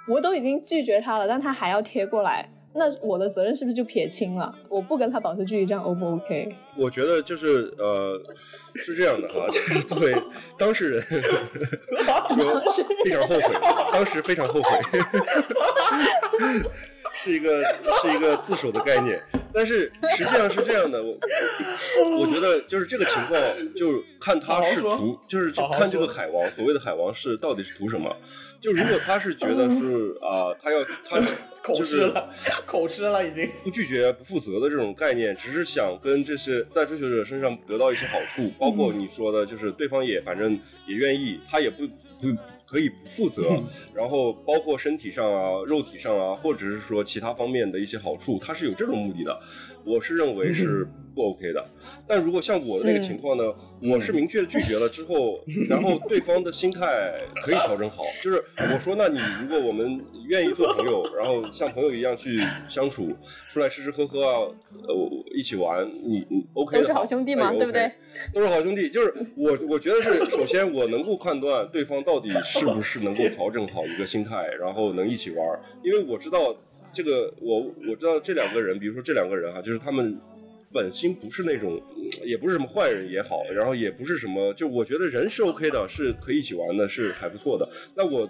[0.07, 4.54] 我都已经拒绝他了，但他还要贴过来，那我的责任是不是就撇清了？
[4.68, 6.54] 我不跟他保持距离，这样 O 不 OK？
[6.76, 8.20] 我觉得就是呃
[8.74, 10.14] 是这样的哈，就是作为
[10.56, 12.62] 当事人，说
[13.04, 13.54] 非常后悔，
[13.92, 14.80] 当时非常后悔，
[17.22, 17.62] 是一个
[18.02, 19.20] 是一个自首的概念。
[19.52, 21.18] 但是实际上是这样的，我
[22.20, 23.40] 我觉得就是这个情况，
[23.74, 28.16] 就看他是图，就是看这个海王，所谓的海王是到底是图什么？
[28.61, 31.20] 就如果他是觉得是啊、他要他
[31.62, 32.30] 口就是吃了，
[32.64, 33.50] 口吃了已经。
[33.64, 40.56] 不拒绝、不负责的这种概念，只是想跟这些在追求者身上得到一些好处，包括你说的，就是对方也反正
[40.87, 41.88] 也愿意，他也不
[42.20, 42.28] 不
[42.70, 43.42] 可以不负责，
[43.92, 49.40] 然后包括身体上啊、肉体上啊，或者是说其他方面的一些好处，它是有这种目的的。
[49.84, 51.64] 我是认为是不 OK 的，
[52.06, 53.42] 但如果像我的那个情况呢，
[53.82, 57.12] 我是明确的拒绝了之后， 然后对方的心态
[57.42, 63.12] 可以调整好，就是我说，那你如果我们愿意做朋友，然后像朋友一样去相处，
[63.48, 64.38] 出来吃吃喝喝啊，
[64.86, 64.94] 呃，
[65.34, 67.90] 一起玩，你你 OK 的都是好兄弟嘛对不对
[68.32, 76.54] 都是好兄弟，就是我我觉得是，首先我能够判断对方到底是不是能够调整好一个心态，然后能一起玩儿，因为我知道
[76.92, 80.18] 这个我我知道这两个人，比如说这两个人哈、就是他们
[80.72, 87.68] 本心不是那种，嗯也不是什么坏人也好，然后也不是什么，就我觉得人是 OK 的，是可以一起玩的，是还不错的。
[87.94, 88.29] 那我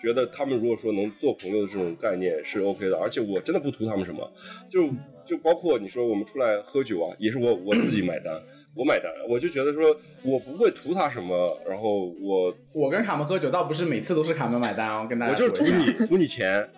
[0.00, 4.30] 觉得他们如果说能做朋友的这种概念是 OK 的，而且我真的不图他们什么，
[4.68, 4.90] 就
[5.24, 8.34] 就包括你说我们出来喝酒啊，也是我我自己买单。
[8.78, 16.68] 我买单，我就觉得说，我不会图他什么，然后我我跟卡门喝酒，倒不是每次都是卡门买单哦，跟大家我就是图你图你钱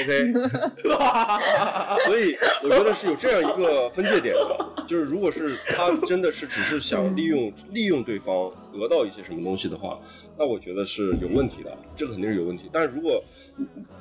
[0.00, 0.32] ，OK，
[2.06, 9.98] 所以我觉得是有这样一个分界点的，就是如果是他真的是只是想利用利用对方得到一些什么东西的话，
[10.38, 12.68] 那我觉得是有问题的，这个肯定是有问题。
[12.72, 13.22] 但是如果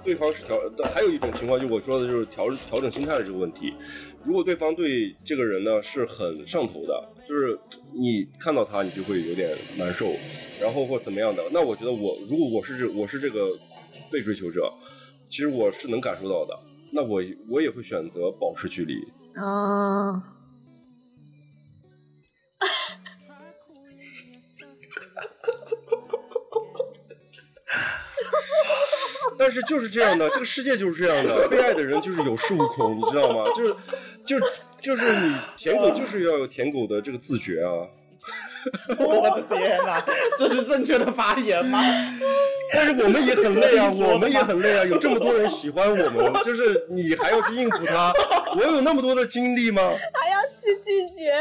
[0.04, 0.60] 对方是调，
[0.94, 3.74] 还有一种情况，就我说的就是调调整心态的这个问题。
[4.24, 7.58] 如果对方对这个人呢是很上头的，就是
[7.94, 10.14] 你看到他你就会有点难受，
[10.60, 13.58] 然后或怎么样的，那我觉得我如果我是这我是这个
[14.12, 14.74] 被追求者，
[15.30, 16.60] 其实我是能感受到的，
[16.92, 18.96] 那我我也会选择保持距离。
[19.36, 20.24] 啊，
[29.38, 33.44] 但是就是这样的，这个世界就是这样的，被爱的人就是有恃无恐，你知道吗？
[33.54, 33.76] 就是
[34.26, 34.40] 就
[34.80, 37.90] 就是你舔狗就是要有舔狗的这个自觉啊。
[38.99, 40.04] 我的天哪，
[40.38, 41.84] 这是正确的发言吗？
[42.73, 48.12] 但是我们也很累啊， 我们也很累啊，有这么多人喜欢我们，就是你还要去应付他，
[48.58, 49.82] 我有那么多的精力吗？
[50.13, 51.32] 还要去拒绝，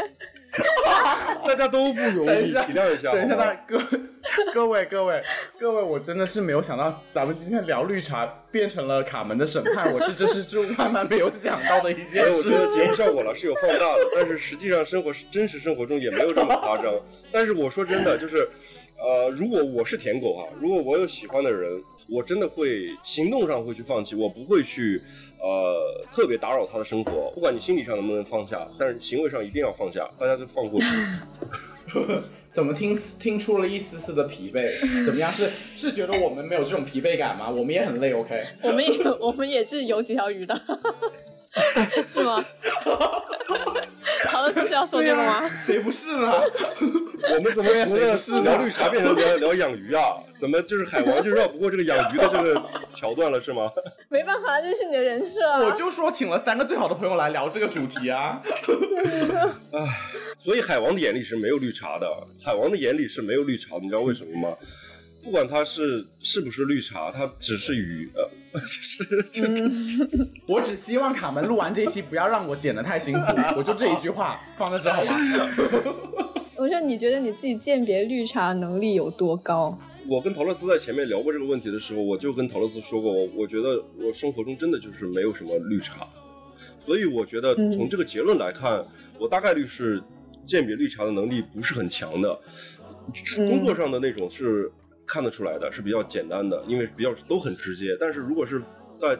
[1.45, 3.11] 大家都不容易，体谅一下。
[3.11, 3.79] 等一下，大各
[4.53, 5.21] 各位各位
[5.59, 12.93] 各位，我真的是没有想到，咱们今天聊绿茶变成了卡门的审判，我是这是就万万没有想到的一件事我觉得节目。
[12.93, 16.93] 效果了是有放大的，但是实际上生活真实生活中也没有这么夸张。
[17.31, 18.49] 但是我说真的，就是，
[18.97, 25.01] 呃，如果我是舔狗哈，如果我有喜欢的人，我真的会行动上会去放弃，我不会去
[25.39, 27.31] 呃特别打扰他的生活。
[27.33, 31.25] 不管你心理上能不能放下，但是行为上一定要放下，大家就放过彼此。
[32.51, 34.69] 怎么听听出了一丝丝的疲惫？
[35.05, 35.29] 怎么样？
[35.29, 37.49] 是是觉得我们没有这种疲惫感吗？
[37.49, 38.45] 我们也很累，OK？
[38.61, 40.61] 我们也我们也是有几条鱼的，
[42.07, 42.43] 是吗？
[44.35, 45.49] 好了，不是要说这个吗？
[45.57, 46.33] 谁不是呢？
[47.35, 50.17] 我们怎么从了谁不是聊绿茶变成聊聊养鱼啊？
[50.37, 53.71] 怎么就是海王就绕不过这个养鱼的这个桥段了是吗？
[54.09, 55.59] 没办法，这是你的人设啊。
[55.59, 58.41] 我就说请了三个最好的朋友来聊这个主题啊。
[60.43, 62.05] 所以海王的眼里是没有绿茶的，
[62.43, 64.57] 海王的眼里是没有绿茶的，你知道为什么吗？
[65.23, 69.43] 不管他是是不是绿茶，他只是鱼，呃，就是就、
[70.47, 73.21] 我只希望卡门录完这期不要让我剪得太辛苦，
[73.57, 75.17] 我就这一句话放在这好吗？
[76.55, 79.77] 我说，你觉得你自己鉴别绿茶能力有多高？
[80.07, 86.07] 我跟陶乐斯在前面聊过这个问题的时候，我就跟陶乐斯说过，我我觉得我生活中真的就是没有什么绿茶，
[86.79, 88.85] 所以我觉得从这个结论来看，
[89.19, 90.01] 我大概率是
[90.45, 92.39] 鉴别绿茶的能力不是很强的，
[93.47, 94.71] 工作上的那种是
[95.07, 97.95] 看得出来的，是比较简单的，因为比较都很直接。
[97.99, 98.61] 但是如果是
[98.99, 99.19] 在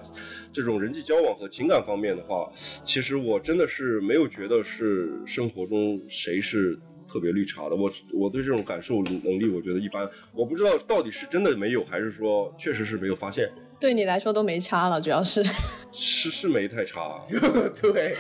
[0.54, 2.50] 这种人际交往和情感方面的话，
[2.86, 7.76] 其实我真的是没有觉得是生活中谁是特别绿茶的。
[7.76, 10.10] 我我对这种感受能力，我觉得一般。
[10.34, 15.43] 我不知道到底是真的没有，还是说确实是没有发现，对你来说都没差了，主要是
[15.91, 17.21] 是是没太差。
[17.82, 18.15] 对，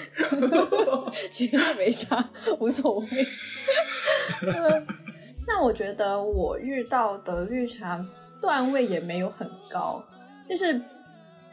[1.31, 3.07] 其实没差，无所谓。
[5.45, 8.03] 嗯那我觉得我遇到的绿茶
[8.41, 10.03] 段位也没有很高，
[10.49, 10.81] 就是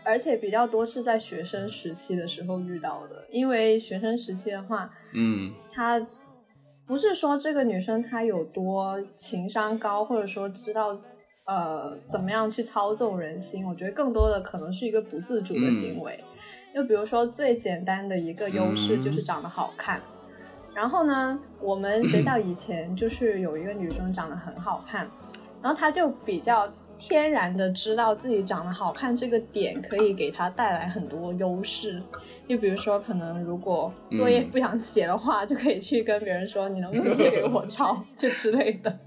[0.02, 5.52] 而且比较多是在学生时期的时候遇到的，因为学生时期的话，嗯。
[5.70, 6.04] 她
[6.86, 10.98] 不是说这个女生她有多情商高，或者说知道
[11.44, 16.18] 呃怎么样去操纵人心，我觉得更多的可能是一个不自主的行为。
[16.74, 20.00] 就比如说最简单的一个优势就是长得好看。
[20.74, 25.08] 然后呢，我们学校以前就是有一个女生长得很好看，
[25.60, 32.02] 然后她就比较天然的知道自己长得好看这个点可以给她带来很多优势。
[32.48, 38.04] 就比如说，可能如果作业不想写的话，就可以去跟别人说：“你能不能借给我抄？
[38.18, 38.98] ”就之类的，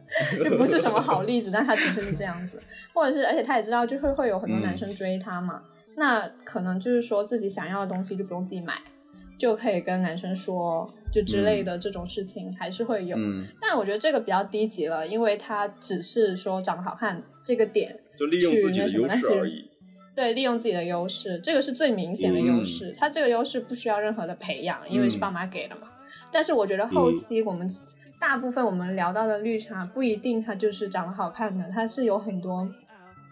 [0.43, 2.59] 就不是什么好例子，但她的确是这样子。
[2.93, 5.61] 或者是，而且她也知道，就会会有很多男生追她嘛，
[5.95, 8.75] 那可能就是说自己想要的东西就不用自己买，
[9.37, 13.17] 就可以跟男生说，就之类的这种事情还是会有。
[13.17, 19.69] 嗯但我觉得这个比较低级了，因为他只是说长得好看这个点就利用自己的优势而已。
[20.15, 22.91] 对，利用自己的优势，这个是最明显的优势。
[22.91, 25.89] 嗯他这个优势不需要任何的培养，因为是爸妈给的嘛。
[26.31, 27.69] 但是我觉得后期我们、
[28.19, 32.65] 大部分我们聊到的绿茶，不一定他就是长得好看的，他是有很多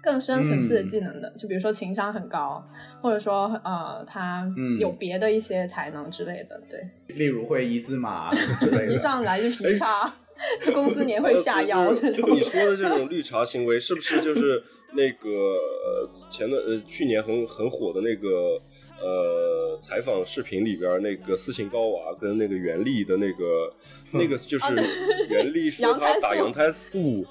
[0.04, 1.34] 更深层次的技能的。
[1.38, 2.63] 就比如说情商很高，
[3.02, 6.62] 或者说呃他嗯有别的一些才能之类的。
[6.70, 6.86] 对，
[7.16, 8.92] 例如会一字马之类的。
[8.94, 10.13] 一上来就劈叉，
[10.74, 12.44] 公司年会下腰呃这种就你。
[12.44, 14.62] 说的这种绿茶行为，是不是就是
[14.92, 18.60] 那个呃前段呃去年很很火的那个
[19.02, 23.74] 呃采访视频里边那个斯琴高娃跟那个袁立的那个
[24.12, 24.66] 那个就是
[25.30, 27.26] 袁立说 他打羊胎素，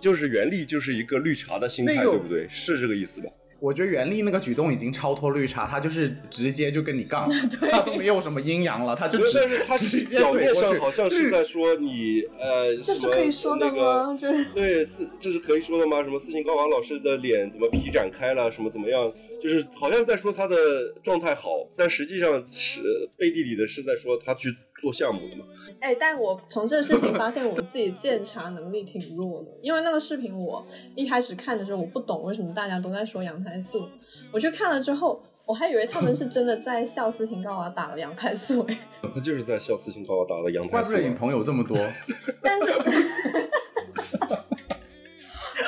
[0.00, 2.46] 就是袁立就是一个绿茶的心态，那个对不对？
[2.48, 3.28] 是这个意思吧？
[3.60, 7.28] 我觉得袁立那个举动已经超脱绿茶，他就是直接就跟你杠，
[7.70, 14.16] 他都没有什么阴阳了，他就只但是他直接表面上好像是在说你呃，这是什么可以说的那个
[14.54, 16.02] 对，是这是可以说的吗？
[16.02, 19.12] 什么斯琴高娃老师的脸怎么皮展开了，什么怎么样？
[19.38, 20.56] 就是好像在说他的
[21.02, 22.80] 状态好，但实际上是
[23.18, 24.48] 背地里的是在说他去
[24.80, 25.44] 做项目的嘛。
[25.80, 33.86] 哎，但我从这个事情发现我自己鉴察能力挺弱的，因为那个视频我一开始看的时候我不懂为什么大家都在说羊胎素，
[34.32, 38.78] 我去看了之后，我还以为他们是真的在笑斯琴高娃打了羊胎素，哎，
[39.14, 40.82] 他就是在笑斯琴高娃打了羊胎素啊。
[40.82, 41.76] 怪不得你朋友这么多。
[42.42, 42.72] 但是，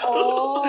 [0.04, 0.62] 哦，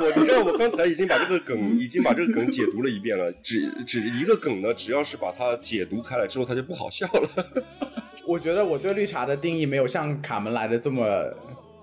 [0.00, 3.32] 我你知道，我刚才已经把这个梗，已经把这个梗解读了一遍了。
[3.42, 7.64] 只只一个梗呢，只要是把它解读开来之后，它就不好笑了。
[8.26, 11.06] 我觉得我对绿茶的定义没有像卡门来的这么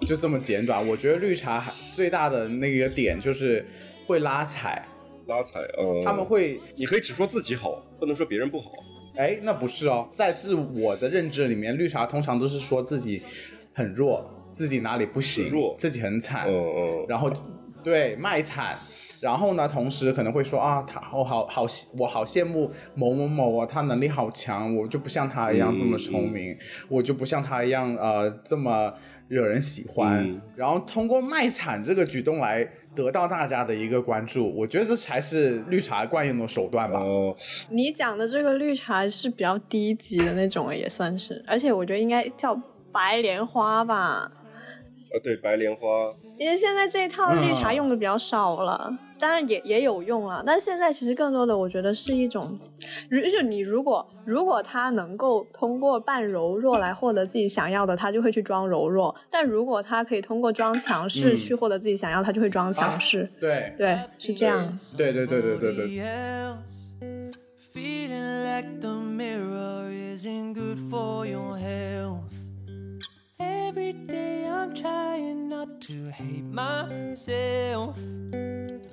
[0.01, 0.85] 就这么简短。
[0.87, 3.65] 我觉得绿茶还最大的那个点就是
[4.05, 4.87] 会拉踩，
[5.27, 8.69] 拉踩，嗯，他们会你可以只说自己好，不能说别人不好。
[9.15, 13.23] 哎，那不是哦，在自我的认知里面，绿茶通常都是说自己
[13.73, 17.31] 很弱，自己哪里不行，弱自己很惨，嗯嗯，然后
[17.85, 18.75] 对卖惨，
[19.21, 21.65] 然后呢，同时可能会说啊，他我好好
[21.97, 26.57] 我好羡慕某某某啊，他能力好强，我就不像他一样这么聪明，
[26.89, 28.91] 我就不像他一样呃这么
[29.27, 30.41] 惹人喜欢，嗯。
[30.55, 36.99] 然后通过卖惨这个举动来得到大家的一个关注，我觉得这才是绿茶惯用的手段吧。
[36.99, 37.35] 哦，
[37.69, 42.59] 你讲的这个绿茶是比较低级的那种，也算是，而且我觉得应该叫
[42.91, 44.31] 白莲花吧。
[45.15, 45.87] 啊，对，白莲花，
[46.37, 52.59] 因为现在这一套绿茶用的比较少了，当然也也有用了，但现在其实更多的我觉得是一种，
[53.09, 63.29] 如就你如果如果他能够通过扮柔弱来获得自己想要的，他就会去装柔弱；但如果他可以通过装强势嗯去获得自己想要，他就会装强势。
[63.39, 64.77] 对对，是这样。
[64.97, 66.03] 对对对对对对。
[73.39, 77.97] Every day I'm trying not to hate myself.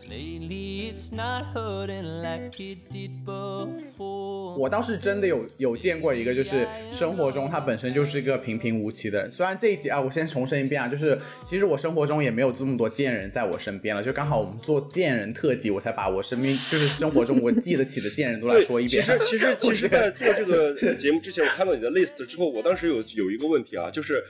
[0.08, 4.56] Lately it's not hurting like it did before.
[4.58, 9.30] 我倒是真的有有见过一个，就是生活中他本身就是一个平平无奇的人。
[9.30, 19.02] 虽然这一集啊，我先重申一遍啊，就是其实我生活中也没有这么多贱人在我身边了，就刚好我们做贱人特辑，我才把我身边就是生活中我记得起的贱人都来，说一遍。
[19.02, 24.22] 其实其实其实，在做这个节目之前，我看到你的 list 之后，我当时有有一个问题啊，就是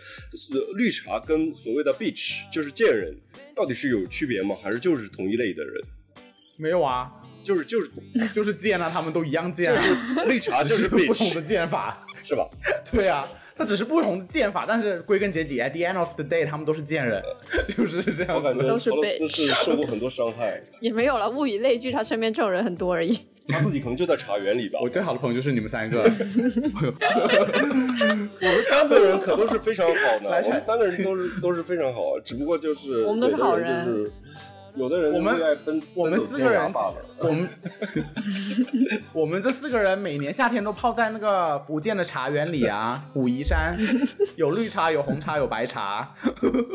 [0.53, 3.15] 呃绿茶跟所谓的 bitch 就是贱人，
[3.55, 4.57] 到底是有区别吗？
[4.63, 5.75] 还是就是同一类的人？
[6.57, 7.11] 没有啊，
[7.43, 7.91] 就是就是
[8.35, 12.07] 就是贱啊，他们都一样贱、啊，就是绿茶就是不同的贱法。
[12.25, 12.49] 是吧？
[12.93, 17.23] 对啊，它只是不同的剑法，但是归根结底，at the end of the day，他们都是贱人，
[17.77, 18.39] 就是这样子。
[18.39, 23.19] 我感觉都是陶乐斯 bitch 是受过很多伤害， 也没有了，物以类聚，他身边这种人很多而已。
[23.49, 24.79] 他自己可能就在茶园里吧。
[24.81, 26.07] 我最好的朋友就是你们三个， 我
[28.47, 34.11] 们三个人可都是非常好的，我们三个人都是都是非常好，只不过就是我们都是好人
[34.75, 35.41] 有的人我们
[35.95, 36.73] 我们四个人
[37.19, 37.49] 我们
[39.13, 43.77] 我们这四个人每年夏天都泡在那个福建的茶园里啊，武夷山
[44.37, 46.15] 有绿茶，有红茶，有白茶。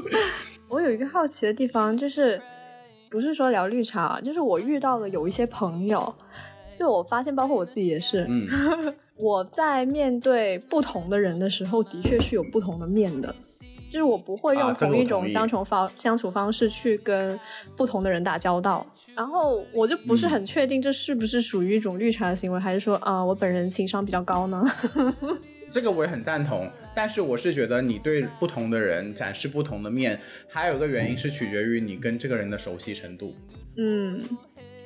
[0.70, 2.40] 我有一个好奇的地方，就是
[3.10, 6.14] 不是说聊绿茶，就是我遇到了有一些朋友，
[6.76, 13.34] 就我发现，包括我自己也是，嗯， 我在面对不同的人的时候，的确是有不同的面的。
[13.90, 17.40] 就是我不会用同一种相处方、相处方式去跟
[17.76, 18.86] 不同的人打交道，
[19.16, 20.18] 然后我就不嗯。
[20.18, 24.66] 是很确定这是不是属于一种绿茶的行为，还是说啊、我本人情商比较高呢？
[25.70, 30.18] 这个我也很赞同，但是我是觉得你对不同的人展示不同的面，
[30.48, 33.36] 还有一个原因是取决于你跟这个人的熟悉程度，
[33.76, 34.24] 嗯，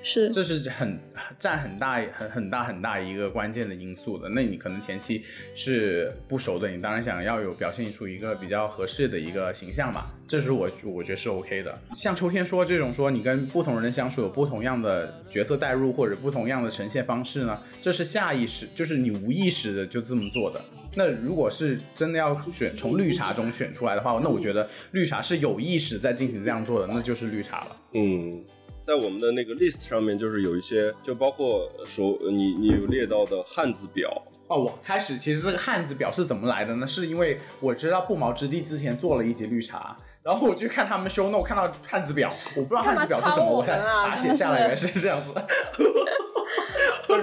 [0.03, 0.99] 是，这是很
[1.37, 4.27] 占很大很很大很大一个关键的因素的。
[4.29, 5.21] 那你可能前期
[5.53, 11.79] 是不熟的，你当然想要有表现出一个比较合适的一个形象嘛，这是我我觉得是 OK 的。
[11.95, 20.59] 像秋天说这种说你跟不同人相处有不同样的角色代入或者不同样的呈现方式呢，这是下意识，就是你无意识的就这么做的。
[20.95, 27.77] 那如果是真的要选从绿茶中选出来的话，那我觉得绿茶是有意识在进行这样做的，那就是绿茶了。
[27.93, 28.43] 嗯，
[28.83, 34.09] 在我们的那个 list 上面，就是有一些，就包括说你你有列到的汉字表，
[34.47, 36.87] 哦，我开始其实这个汉字表是怎么来的呢？
[36.87, 45.31] 是因为我知道不毛之地之前做了一集绿茶，然后我去看他们 show note 看到汉字表，我不知道汉字表是什么，我把它写下来，原来是这样子。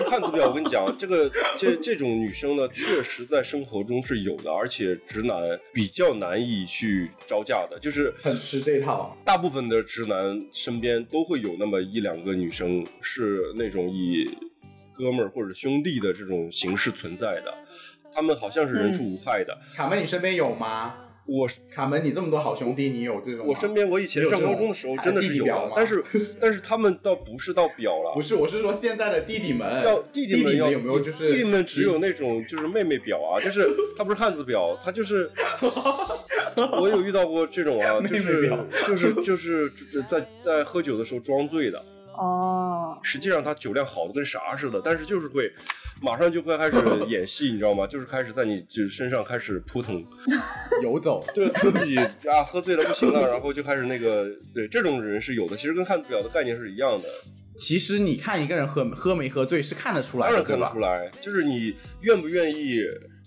[0.04, 5.36] 汉字表，我跟你讲，这个这这种女生呢，确实在生活中是有的，而且直男
[5.72, 9.16] 比较难以去招架的，就是很吃这套。
[9.24, 14.36] 大部分的直男身边都会有那么一两个女生是那种以
[14.92, 17.54] 哥们儿或者兄弟的这种形式存在的，
[18.12, 19.56] 他们好像是人畜无害的。
[19.74, 20.94] 卡门，你身边有吗？
[21.28, 23.44] 我卡门，你这么多好兄弟，你有这种吗？
[23.48, 25.44] 我身边我以前上高中的时候真的是有
[25.76, 26.02] 但是
[26.40, 35.30] 但是他们倒不是到表了，不是，我是说现在的弟弟们，要弟弟们要有没有就是弟弟们只有那种就是妹妹表啊，就是他不是汉字表，他就是
[36.80, 45.52] 我有遇到过这种啊，就妹妹是表就是就是就是在在喝酒的时候装醉的，哦，实际上他酒量好的跟啥似的，但是就是会
[46.00, 46.76] 马上就会开始
[47.08, 47.86] 演戏，你知道吗？
[47.86, 50.04] 就是开始在你就身上开始扑腾，
[50.82, 51.24] 游走。
[51.34, 57.08] 对，说自己啊喝醉了不行了，然后就开始那个，对这种人是有的，其实跟汉字表的概念是一样的，
[57.54, 62.80] 其实你看一个人喝喝没喝醉是看得出来的，当然看得出来，就是你愿不愿意，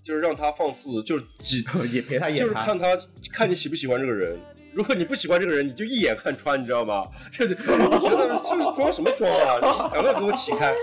[0.03, 2.97] 就是让他放肆，就是 几也陪他演就是看他
[3.34, 4.39] 看你喜不喜欢这个人。
[4.74, 7.03] 如果你不喜欢这个人，你就一眼看穿，你知道吗？
[7.28, 9.89] 我觉得这是装什么装啊？
[9.93, 10.74] 赶快给我起开！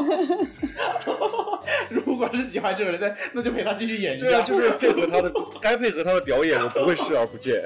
[1.90, 4.24] 如果是喜欢这个人，在那就陪他继续演一下。
[4.26, 7.62] 对啊，就是配合他的，该配合他的表演，我不会视而不见。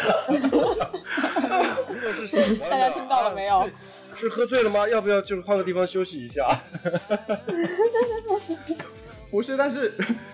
[0.28, 0.76] 如果
[2.14, 3.68] 是喜欢的，大家听到了没有啊？
[4.18, 4.88] 是喝醉了吗？
[4.88, 6.46] 要不要就是换个地方休息一下？
[9.30, 9.92] 不是，但是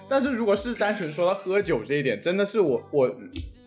[0.08, 3.14] 但是如果是单纯说到喝酒这一点，真的是我我。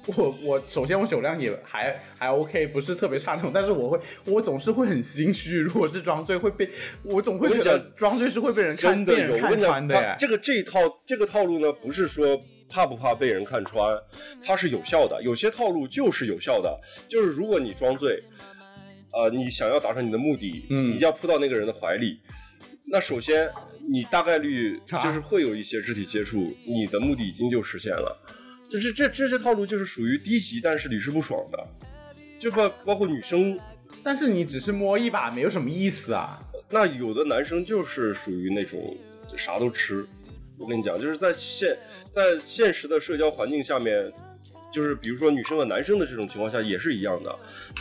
[0.06, 6.68] 我我首先我酒量也还还 OK，不是特别差那种，但是我会我总是会很心虚，如果是装醉会被
[7.04, 13.96] 我总会觉得装醉是会被人看真的有，被人看穿的这个这一套这个套路呢，不是说怕不怕被人看穿，
[14.44, 15.22] 它是有效的。
[15.22, 18.24] 有些套路就是有效的，就是如果你装醉，
[19.12, 22.20] 呃，你想要达成你的目的，嗯你要扑到那个人的怀里，
[22.92, 23.52] 那首先
[23.92, 28.18] 你大概率啊就是会有一些肢体接触，你的目的已经就实现了。
[28.70, 31.68] 就是这这些套路就是属于低级但是屡试不爽的，
[32.38, 33.60] 就包包括女生
[34.04, 36.40] 但是你只是摸一把，没有什么意思啊。
[36.70, 38.96] 那有的男生就是属于那种
[39.36, 40.06] 啥都吃。
[40.58, 41.76] 我跟你讲，就是在现
[42.12, 44.12] 在现实的社交环境下面，
[44.72, 47.34] 就是比如说女生和男生的这种情况下也是一样的。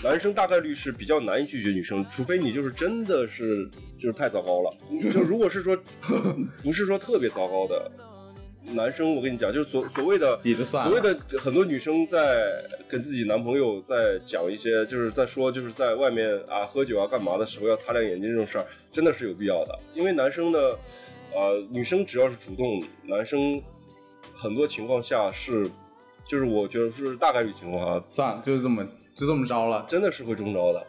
[0.03, 3.69] 男生大概率是比较难以拒绝女生，除非你就是真的是
[3.99, 4.75] 就是太糟糕了。
[5.13, 5.77] 就如果是说
[6.63, 7.91] 不是说特别糟糕的
[8.75, 19.79] 男生，我跟你讲，就是所所谓的所谓的很多女生在跟自己男朋友在讲一些，就是在说就是在外面啊喝酒啊干嘛的时候要擦亮眼睛这种事儿，真的是有必要的。
[19.95, 20.59] 因为男生呢，
[21.35, 23.63] 呃，女生只要是主动，男生
[24.35, 25.69] 很多情况下是，
[26.27, 29.87] 就是我觉得是大概率情况啊，算了，就是这么就这么着了。
[29.89, 30.87] 真的是会中招的。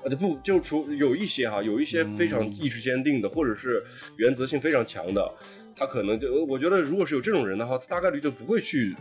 [0.00, 3.84] 啊，就不就除有一些哈，有一些非常意志坚定的，或者是
[4.16, 5.34] 原则性非常强的，
[5.78, 8.96] 他可能就我觉得，如果是有这种人的话，他大概率就不会去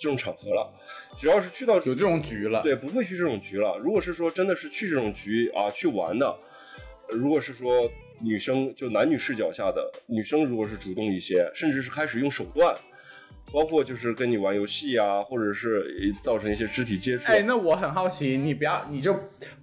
[0.00, 0.72] 这种场合了。
[1.18, 3.78] 只要是去到有这种局了，对，不会去这种局了。
[3.82, 6.34] 如果是说真的是去这种局啊去玩的，
[7.10, 7.90] 如果是说
[8.20, 12.74] 女生就男女视角下的女生，如果是主动一些，甚至是开始用手段
[13.52, 17.34] 包括就是跟你玩游戏啊，或者是造成一些肢体接触啊。
[17.34, 19.16] 哎，那我很好奇，你不要你就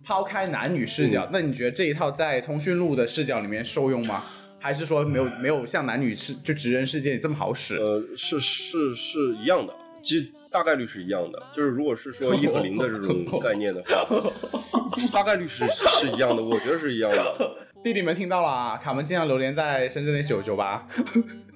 [0.04, 4.24] 抛开男女视嗯角，那你觉得这一套在通讯录的视角里面受用吗？
[4.64, 7.76] 还是说没有没有像男女世就直人世界这么好使？
[7.76, 11.43] 呃，是是是一样的，其实大概率是一样的。
[11.53, 14.07] 就是如果是说一和零的这种 概念的话，
[15.11, 17.57] 大概率是是一样的，我觉得是一样的。
[17.84, 20.88] 弟弟们听到了啊，卡门经常流连在深圳的九九八。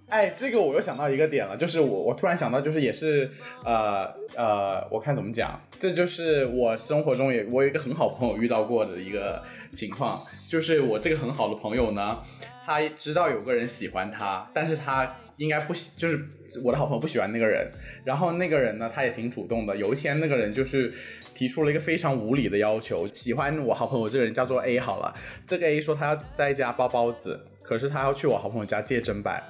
[0.09, 3.29] 哎，这个我又想到一个点了，就是我我突然想到，就是也是
[3.65, 4.05] 呃
[4.37, 9.43] 呃，我看怎么讲，这就是我生活中也我有一个很好朋友遇到过的一个
[9.73, 12.19] 情况，就是我这个很好的朋友呢，
[12.65, 16.25] 他知道有个人喜欢他，但是他应该不喜，就是
[16.63, 17.69] 我的好朋友不喜欢那个人，
[18.05, 19.75] 然后那个人呢，他也挺主动的。
[19.75, 20.93] 有一天，那个人就是
[21.33, 25.13] 提出了一个非常无理的要求，喜欢我好朋友这个人叫做 A 好了，
[25.45, 29.43] 这个 A 说他要在家包包子，可是他要去我好朋友家借砧板。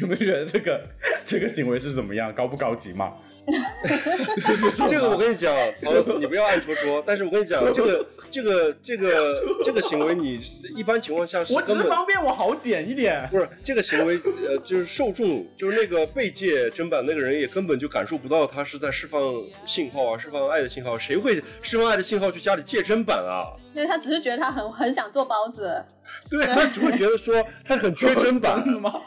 [0.00, 0.80] 有没有觉得这个
[1.24, 2.32] 这个行为是怎么样？
[2.34, 3.12] 高不高级嘛？
[4.86, 7.02] 这个我跟你讲，陶乐斯，你不要暗戳戳。
[7.04, 10.40] 但是我跟你讲，这个这个这个这个行为，你
[10.76, 13.28] 一般情况下是我只是方便我好捡一点。
[13.32, 14.18] 不是这个行为，
[14.48, 19.20] 呃，就是受众，就是那个被借砧板那个人也根本就感受不到他是在释放
[19.66, 20.96] 信号啊，释放爱的信号。
[20.96, 23.50] 谁会释放爱的信号去家里借砧板啊？
[23.74, 25.84] 对他只是觉得他很很想做包子，
[26.28, 29.00] 对他只会觉得说他很缺砧板 吗？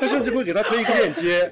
[0.00, 1.50] 他甚至会给他推一个链接。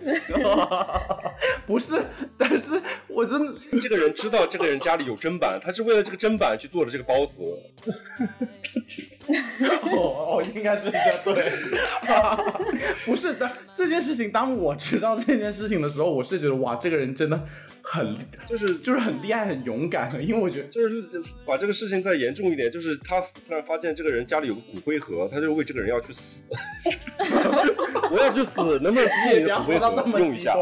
[1.66, 2.02] 不是，
[2.36, 7.42] 但是我真的这个人知道这个人家里有砧板，他是为了这个砧板去做的这个包子。
[9.92, 11.50] 哦哦，应该是这对，
[13.04, 13.50] 不是的。
[13.74, 17.40] 这件事情，当我知道这件事情的时候，我是觉得哇，这个人真的
[17.84, 18.16] 很
[18.46, 21.04] 就是就是很厉害、很勇敢，因为我觉得就是
[21.44, 26.40] 把这个事情再严重一点，就是他突然发现这个人家里有个骨灰盒，他就为这个人要去死。
[28.10, 30.54] 我要去死，能不能借你不要的骨灰盒 说到这么用一下？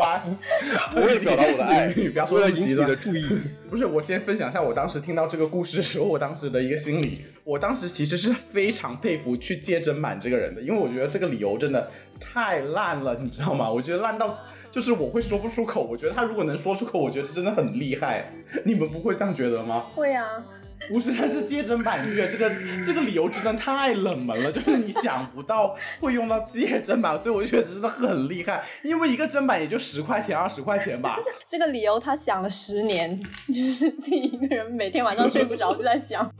[0.94, 3.40] 我也表达我的爱， 你不要说为了这么极端引起你的注意。
[3.70, 7.22] 不是，我先分享一下我当时听到这个故事的时候，我当时的一个心理。
[7.44, 13.70] 我当时其实是非常佩服去借砧板这个人的，因为我觉得这个理由真的太烂了，你知道吗？
[13.70, 14.38] 我觉得烂到
[14.72, 15.84] 就是我会说不出口。
[15.84, 18.32] 我觉得他如果能说出口，我觉得真的很厉害。
[18.64, 19.84] 你们不会这样觉得吗？
[19.94, 20.42] 会啊，
[20.88, 22.50] 不是，他是借砧板乐这个
[22.84, 28.64] 这个理由真的太冷门了， 就是你想不到会用到借砧板，所以我就觉得真的很厉害。
[28.82, 31.18] 因为一个砧板也就十块钱、二十块钱吧。
[31.46, 33.16] 这个理由他想了十年，
[33.48, 36.32] 就是自己一个人每天晚上睡不着就在想。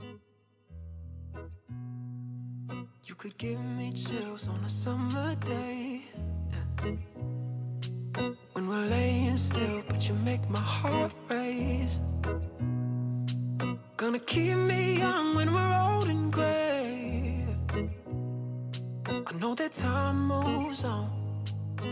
[8.52, 12.00] When we're laying still, but you make my heart race.
[13.96, 17.46] Gonna keep me young when we're old and gray.
[19.08, 21.08] I know that time moves on.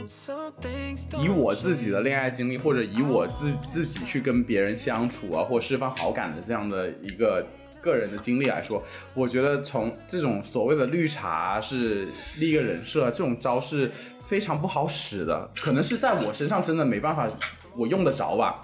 [0.07, 7.47] Some things don't 以我自己的恋爱经历，或者以我自自己去跟别人相处啊，或释放好感的这样的一个
[7.82, 12.08] 个人的经历来说，我觉得从这种所谓的绿茶是
[12.38, 13.92] 立一个人设，这种招是
[14.24, 17.28] 非常不好使的，可能是在我身上真的没办法，
[17.76, 18.64] 我用得着吧，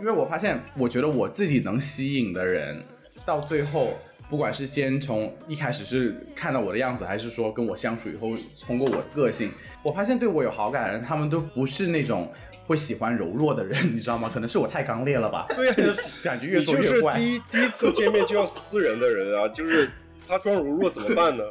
[0.00, 2.82] 因为我发现，我觉得我自己能吸引的人，
[3.24, 3.94] 到最后。
[4.28, 8.30] 不管是先从一开始是看到我的样子，还是说跟我相处以后，
[8.64, 9.50] 通过我个性，
[9.82, 12.32] 我发现对我有好感的人，他们都不是那种
[12.70, 14.30] 会喜欢柔弱的人， 你知道吗？
[14.32, 15.44] 可能是我太刚烈了吧？
[15.56, 15.92] 对呀这个
[16.22, 17.16] 感觉越你就是说越怪。
[17.18, 19.90] 第一 第一次见面就要撕人的人啊，就是
[20.24, 21.42] 他装柔弱怎么办呢？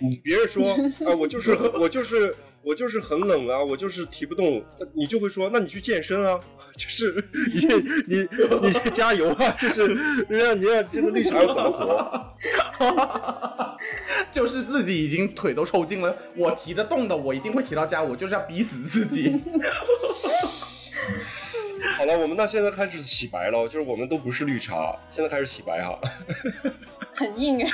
[0.00, 4.64] 你别人说啊，我就是我就是我就是很冷啊，我就是提不动，
[4.94, 6.40] 你就会说，那你去健身啊，
[6.74, 7.22] 就是
[8.08, 8.28] 你你
[8.62, 9.94] 你去加油啊，就是
[10.30, 12.32] 让你让这个绿茶要怎么活？
[14.30, 19.38] 就是自己已经腿都抽筋了，我提得动的，我一定会提到家，我就是要逼死自己。
[22.16, 25.98] 我们那现在开始洗白了，就是我们都不是绿茶，现在开始洗白哈。
[27.14, 27.70] 很硬啊，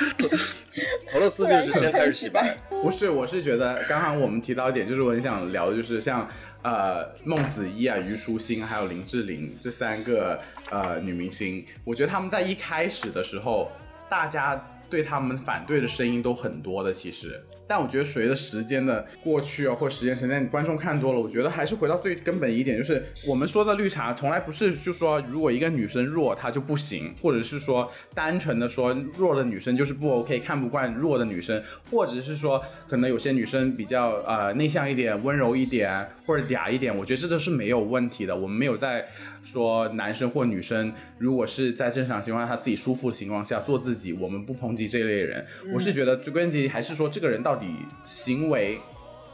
[1.13, 6.27] 俄罗斯就是先开始洗白，不是，我是觉得刚刚我们提到一点，就是我很想聊的，就是像
[6.61, 13.71] 呃孟子义啊、虞书欣还有林志玲这三个呃女明星，我觉得她们在一开始的时候，
[14.09, 17.41] 大家对他们反对的声音都很多的，其实。
[17.67, 31.61] 但我觉得随着时间的过去啊，或时间沉淀，观众看多了，我觉得还是回到最根本一点，就是我们说的绿茶，从来不是就说如果一个女生弱她就不行，或者是说单纯的说弱的女生就是不 OK，看不惯弱的女生，
[31.91, 38.35] 或者是说可能有些女生比较呃内向一点、温柔一点或者嗲一点，我觉得这都是没有问题的。
[38.35, 39.07] 我们没有在
[39.43, 45.45] 说男生或女生如果是在正常情况下他自己舒服的情况下做自己，我们不抨击这类人。
[45.73, 47.67] 我是觉得最关键还是说这个人到底
[48.03, 48.77] 行为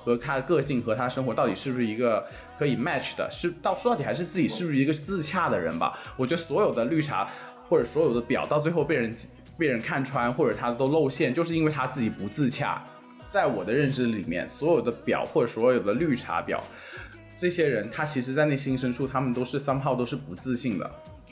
[0.03, 2.25] 和他的个性和他生活到底是不是一个
[2.57, 5.99] 可以 match 的，是到说到底还是自己是不是一个自洽的人吧。
[6.15, 7.27] 我觉得所有的绿茶
[7.67, 9.15] 或者所有的表到最后被人
[9.57, 12.83] 被人看穿或者他都露馅，就是因为他自己不自洽。
[13.27, 16.59] 在我的认知里面，所有的表或者所有的绿茶婊，
[17.37, 20.89] 这些人他其实，在内心深处，他们都是 somehow 都是不自信的，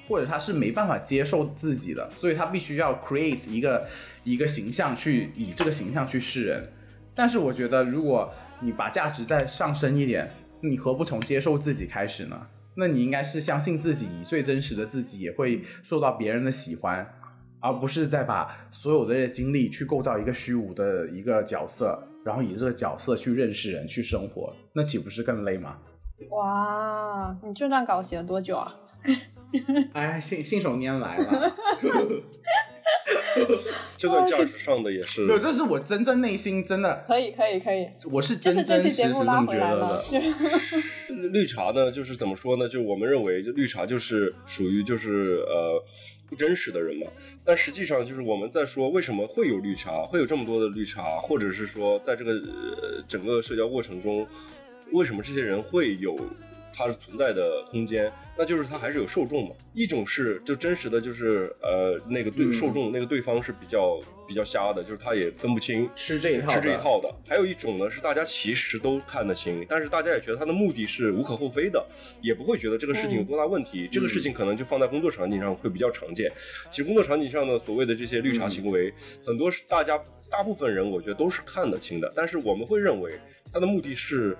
[0.07, 3.87] 或者他是没办法接受自己的，所以他必须要 create 一个
[4.23, 6.71] 一个形象去以这个形象去示人。
[7.15, 10.29] 但是我觉得，如果你把价值再上升一点，
[10.61, 12.47] 你何不从接受自己开始呢？
[12.75, 17.07] 那你应该是相信自己，以最真实的自己也会受到别人的喜欢，
[17.61, 25.77] 而不是再把所有的这些精力去构造一个虚无的一个角色，然后以这个角色去认识人、去生活，那岂不是更累吗？
[26.29, 28.75] 哇，你这段稿写了多久啊？
[29.93, 31.53] 哎，信信手拈来了。
[33.97, 40.03] 这段价值上的也是没有，这是我真正内心真的，可以可以可以，我是真真实实这么觉得的。。
[41.31, 42.67] 绿茶呢，就是怎么说呢？
[42.67, 45.83] 就我们认为，就绿茶就是属于就是呃
[46.29, 47.07] 不真实的人嘛。
[47.45, 54.27] 但实际上，就是我们在说为什么会有绿茶，会有这么多的绿茶，或者是说在这个呃整个社交过程中，
[54.93, 56.15] 为什么这些人会有
[56.75, 58.11] 它存在的空间？
[58.37, 59.55] 那就是它还是有受众嘛。
[59.73, 67.11] 一种是就真实的就是呃那个对、嗯受众那个对方是比较比较瞎的，就是他也分不清吃这一套吃这一套的。
[67.27, 71.83] 还有一种呢是大家其实都看得清，但是大家也觉得他的目的是无可厚非的，
[72.21, 73.87] 也不会觉得这个事情有多大问题。
[73.91, 76.31] 这个事情可能就放在工作场景上会比较常见。
[76.71, 78.93] 其实工作场景上呢，所谓的这些绿茶行为，
[79.25, 79.99] 很多是大家
[80.31, 83.19] 大部分人我觉得都是看得清的，但是我们会认为
[83.51, 84.35] 他的目的是。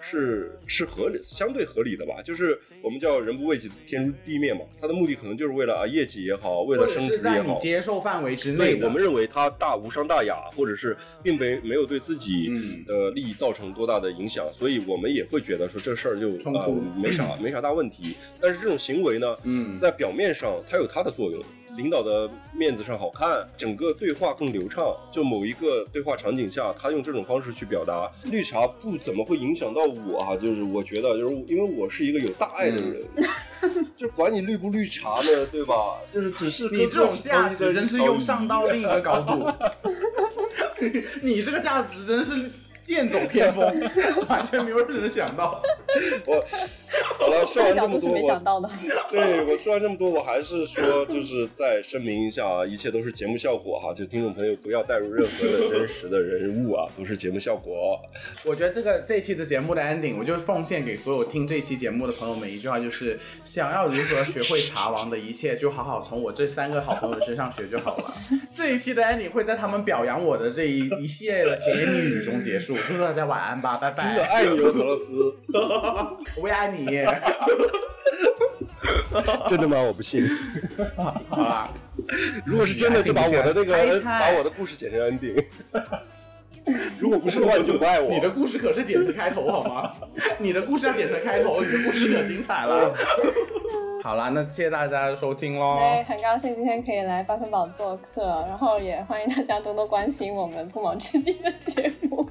[0.00, 4.60] 是是合理，相对合理的吧，就是我们叫人不为己，天诛地灭嘛。
[4.80, 18.14] 他的目的可能就是为了啊业绩也好，为了升职是在你也好，接受范围之内对，我们认为他大无伤大雅，或者是并没没有对自己嗯的利益造成多大的影响，所以我们也会觉得说这事儿就呃没啥没啥大问题。
[18.40, 21.42] 但是这种行为呢，嗯在表面上它有它的作用。
[21.76, 24.96] 领导的面子上好看，整个对话更流畅。
[25.12, 30.36] 就某一个对话场景下，他用这种方式去表达，绿茶不怎么会影响到我啊。
[30.36, 33.04] 就是我觉得，就是因为我是一个有大爱的人，
[33.96, 35.74] 就管你绿不绿茶呢，对吧？
[36.12, 39.46] 就是只是你这种价值真是又上到另一个高度，
[41.22, 42.50] 你这个价值真是
[42.84, 43.64] 剑走偏锋，
[44.28, 45.60] 完全没有人想到。
[46.26, 46.44] 我
[47.18, 48.68] 好了，说完这么多，没想到的。
[49.10, 58.00] 对我说完这么多，我还是说，就是再声明一下啊，一切都是节目效果哈，就听众朋友不要带入任何的真实的人物啊，都是节目效果。
[58.44, 68.14] 我觉得这个这期的节目的 ending，我就奉献给所有听这期节目的朋友们一句话，就是想要如何学会茶王的一切，就好好从我这三个好朋友身上学就好了。
[68.54, 72.74] 这一期的 ending 会在他们表扬我的这一一系列的甜言蜜语中结束。
[72.88, 74.28] 祝大家晚安吧，拜真的拜。
[74.28, 75.36] 爱你哦，俄罗斯。
[76.40, 76.86] 我也爱你。
[79.48, 79.80] 真的吗？
[79.80, 80.24] 我不信。
[80.96, 81.68] 好啦，
[82.44, 85.44] 如果是真的，就把我的那猜猜个把我的故事剪成 ending。
[86.98, 88.10] 如果不是的话，你就不爱我。
[88.10, 89.90] 你的故事可是剪成开头好吗？
[90.38, 92.92] 你的故事要剪成开头，你的故事可精彩了。
[94.02, 95.78] 好啦，那谢谢大家的收听喽。
[95.78, 102.28] 对，很高兴今天可以来八分堡做客，然后也欢迎大家多多关心我们不毛之地的节目。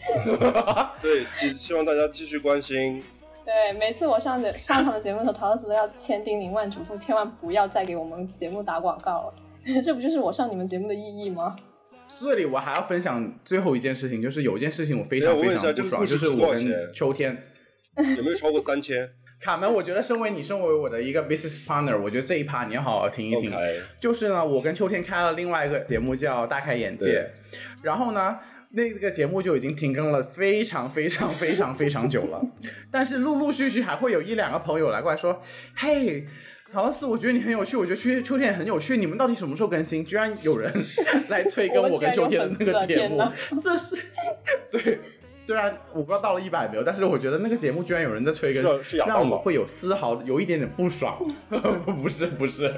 [1.02, 3.02] 对，希希望大家继续关心。
[3.44, 9.34] 对，每次我上的上场的节目的时候，陶老师都要千叮咛万嘱咐，千万不要再给我们节目打广告了。
[9.84, 11.56] 这不就是我上你们节目的意义吗？
[12.20, 17.36] 这里我还要分享最后一件事情，就是有一件事情我非常非常不爽，就是我跟秋天。
[18.16, 19.06] 有没有超过三千
[19.42, 23.52] 卡门，我觉得身为你身为我的一个 business partner，我觉得这一趴你要好好听一听。
[24.00, 27.30] 就是呢，我跟秋天开了另外一个节目叫《大开眼界》，
[27.82, 28.38] 然后呢，
[28.70, 32.40] 那个节目就已经停更了非常非常非常非常久了，
[32.90, 35.42] 但是陆陆续续还会有一两个朋友来过来说，
[35.74, 36.26] 嘿。
[36.72, 38.96] 陶老师，我觉得你很有趣，我觉得秋秋天也很有趣。
[38.96, 40.04] 你们到底什么时候更新？
[40.04, 40.72] 居然有人
[41.28, 43.20] 来催更我跟秋天的那个节目
[43.60, 43.96] 这是
[44.70, 45.00] 对。
[45.50, 48.62] 虽然我不知道到了一百没有，但是我觉得那个节目居然有人在催更，
[49.04, 51.18] 让我会有丝毫有一点点不爽。
[52.00, 52.72] 不 是不是，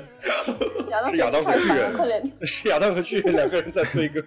[0.88, 2.32] 亚当是 亚当和巨人！
[2.48, 4.24] 是亚当和巨人两个人在催更，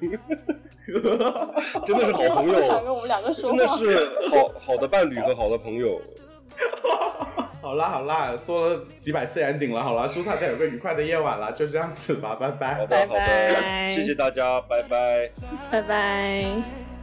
[1.87, 3.65] 真的是好朋友，想跟我们两个说真的。
[3.65, 5.99] 是好好的伴侣和好的朋友。
[7.63, 12.75] 好啦好啦，说了几百次 ending 了，好啦，祝大家有个愉快的夜晚啦，就这样子吧，拜拜。
[12.75, 15.31] 好拜的好的，拜谢谢大家，拜拜。
[15.71, 16.94] 拜拜。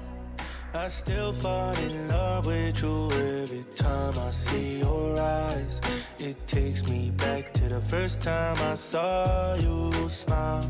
[0.75, 5.81] I still fall in love with you every time I see your eyes.
[6.19, 10.65] It takes me back to the first time I saw you smile.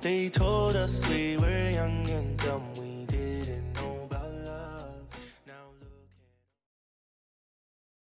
[0.00, 2.89] They told us we were young and dumb, we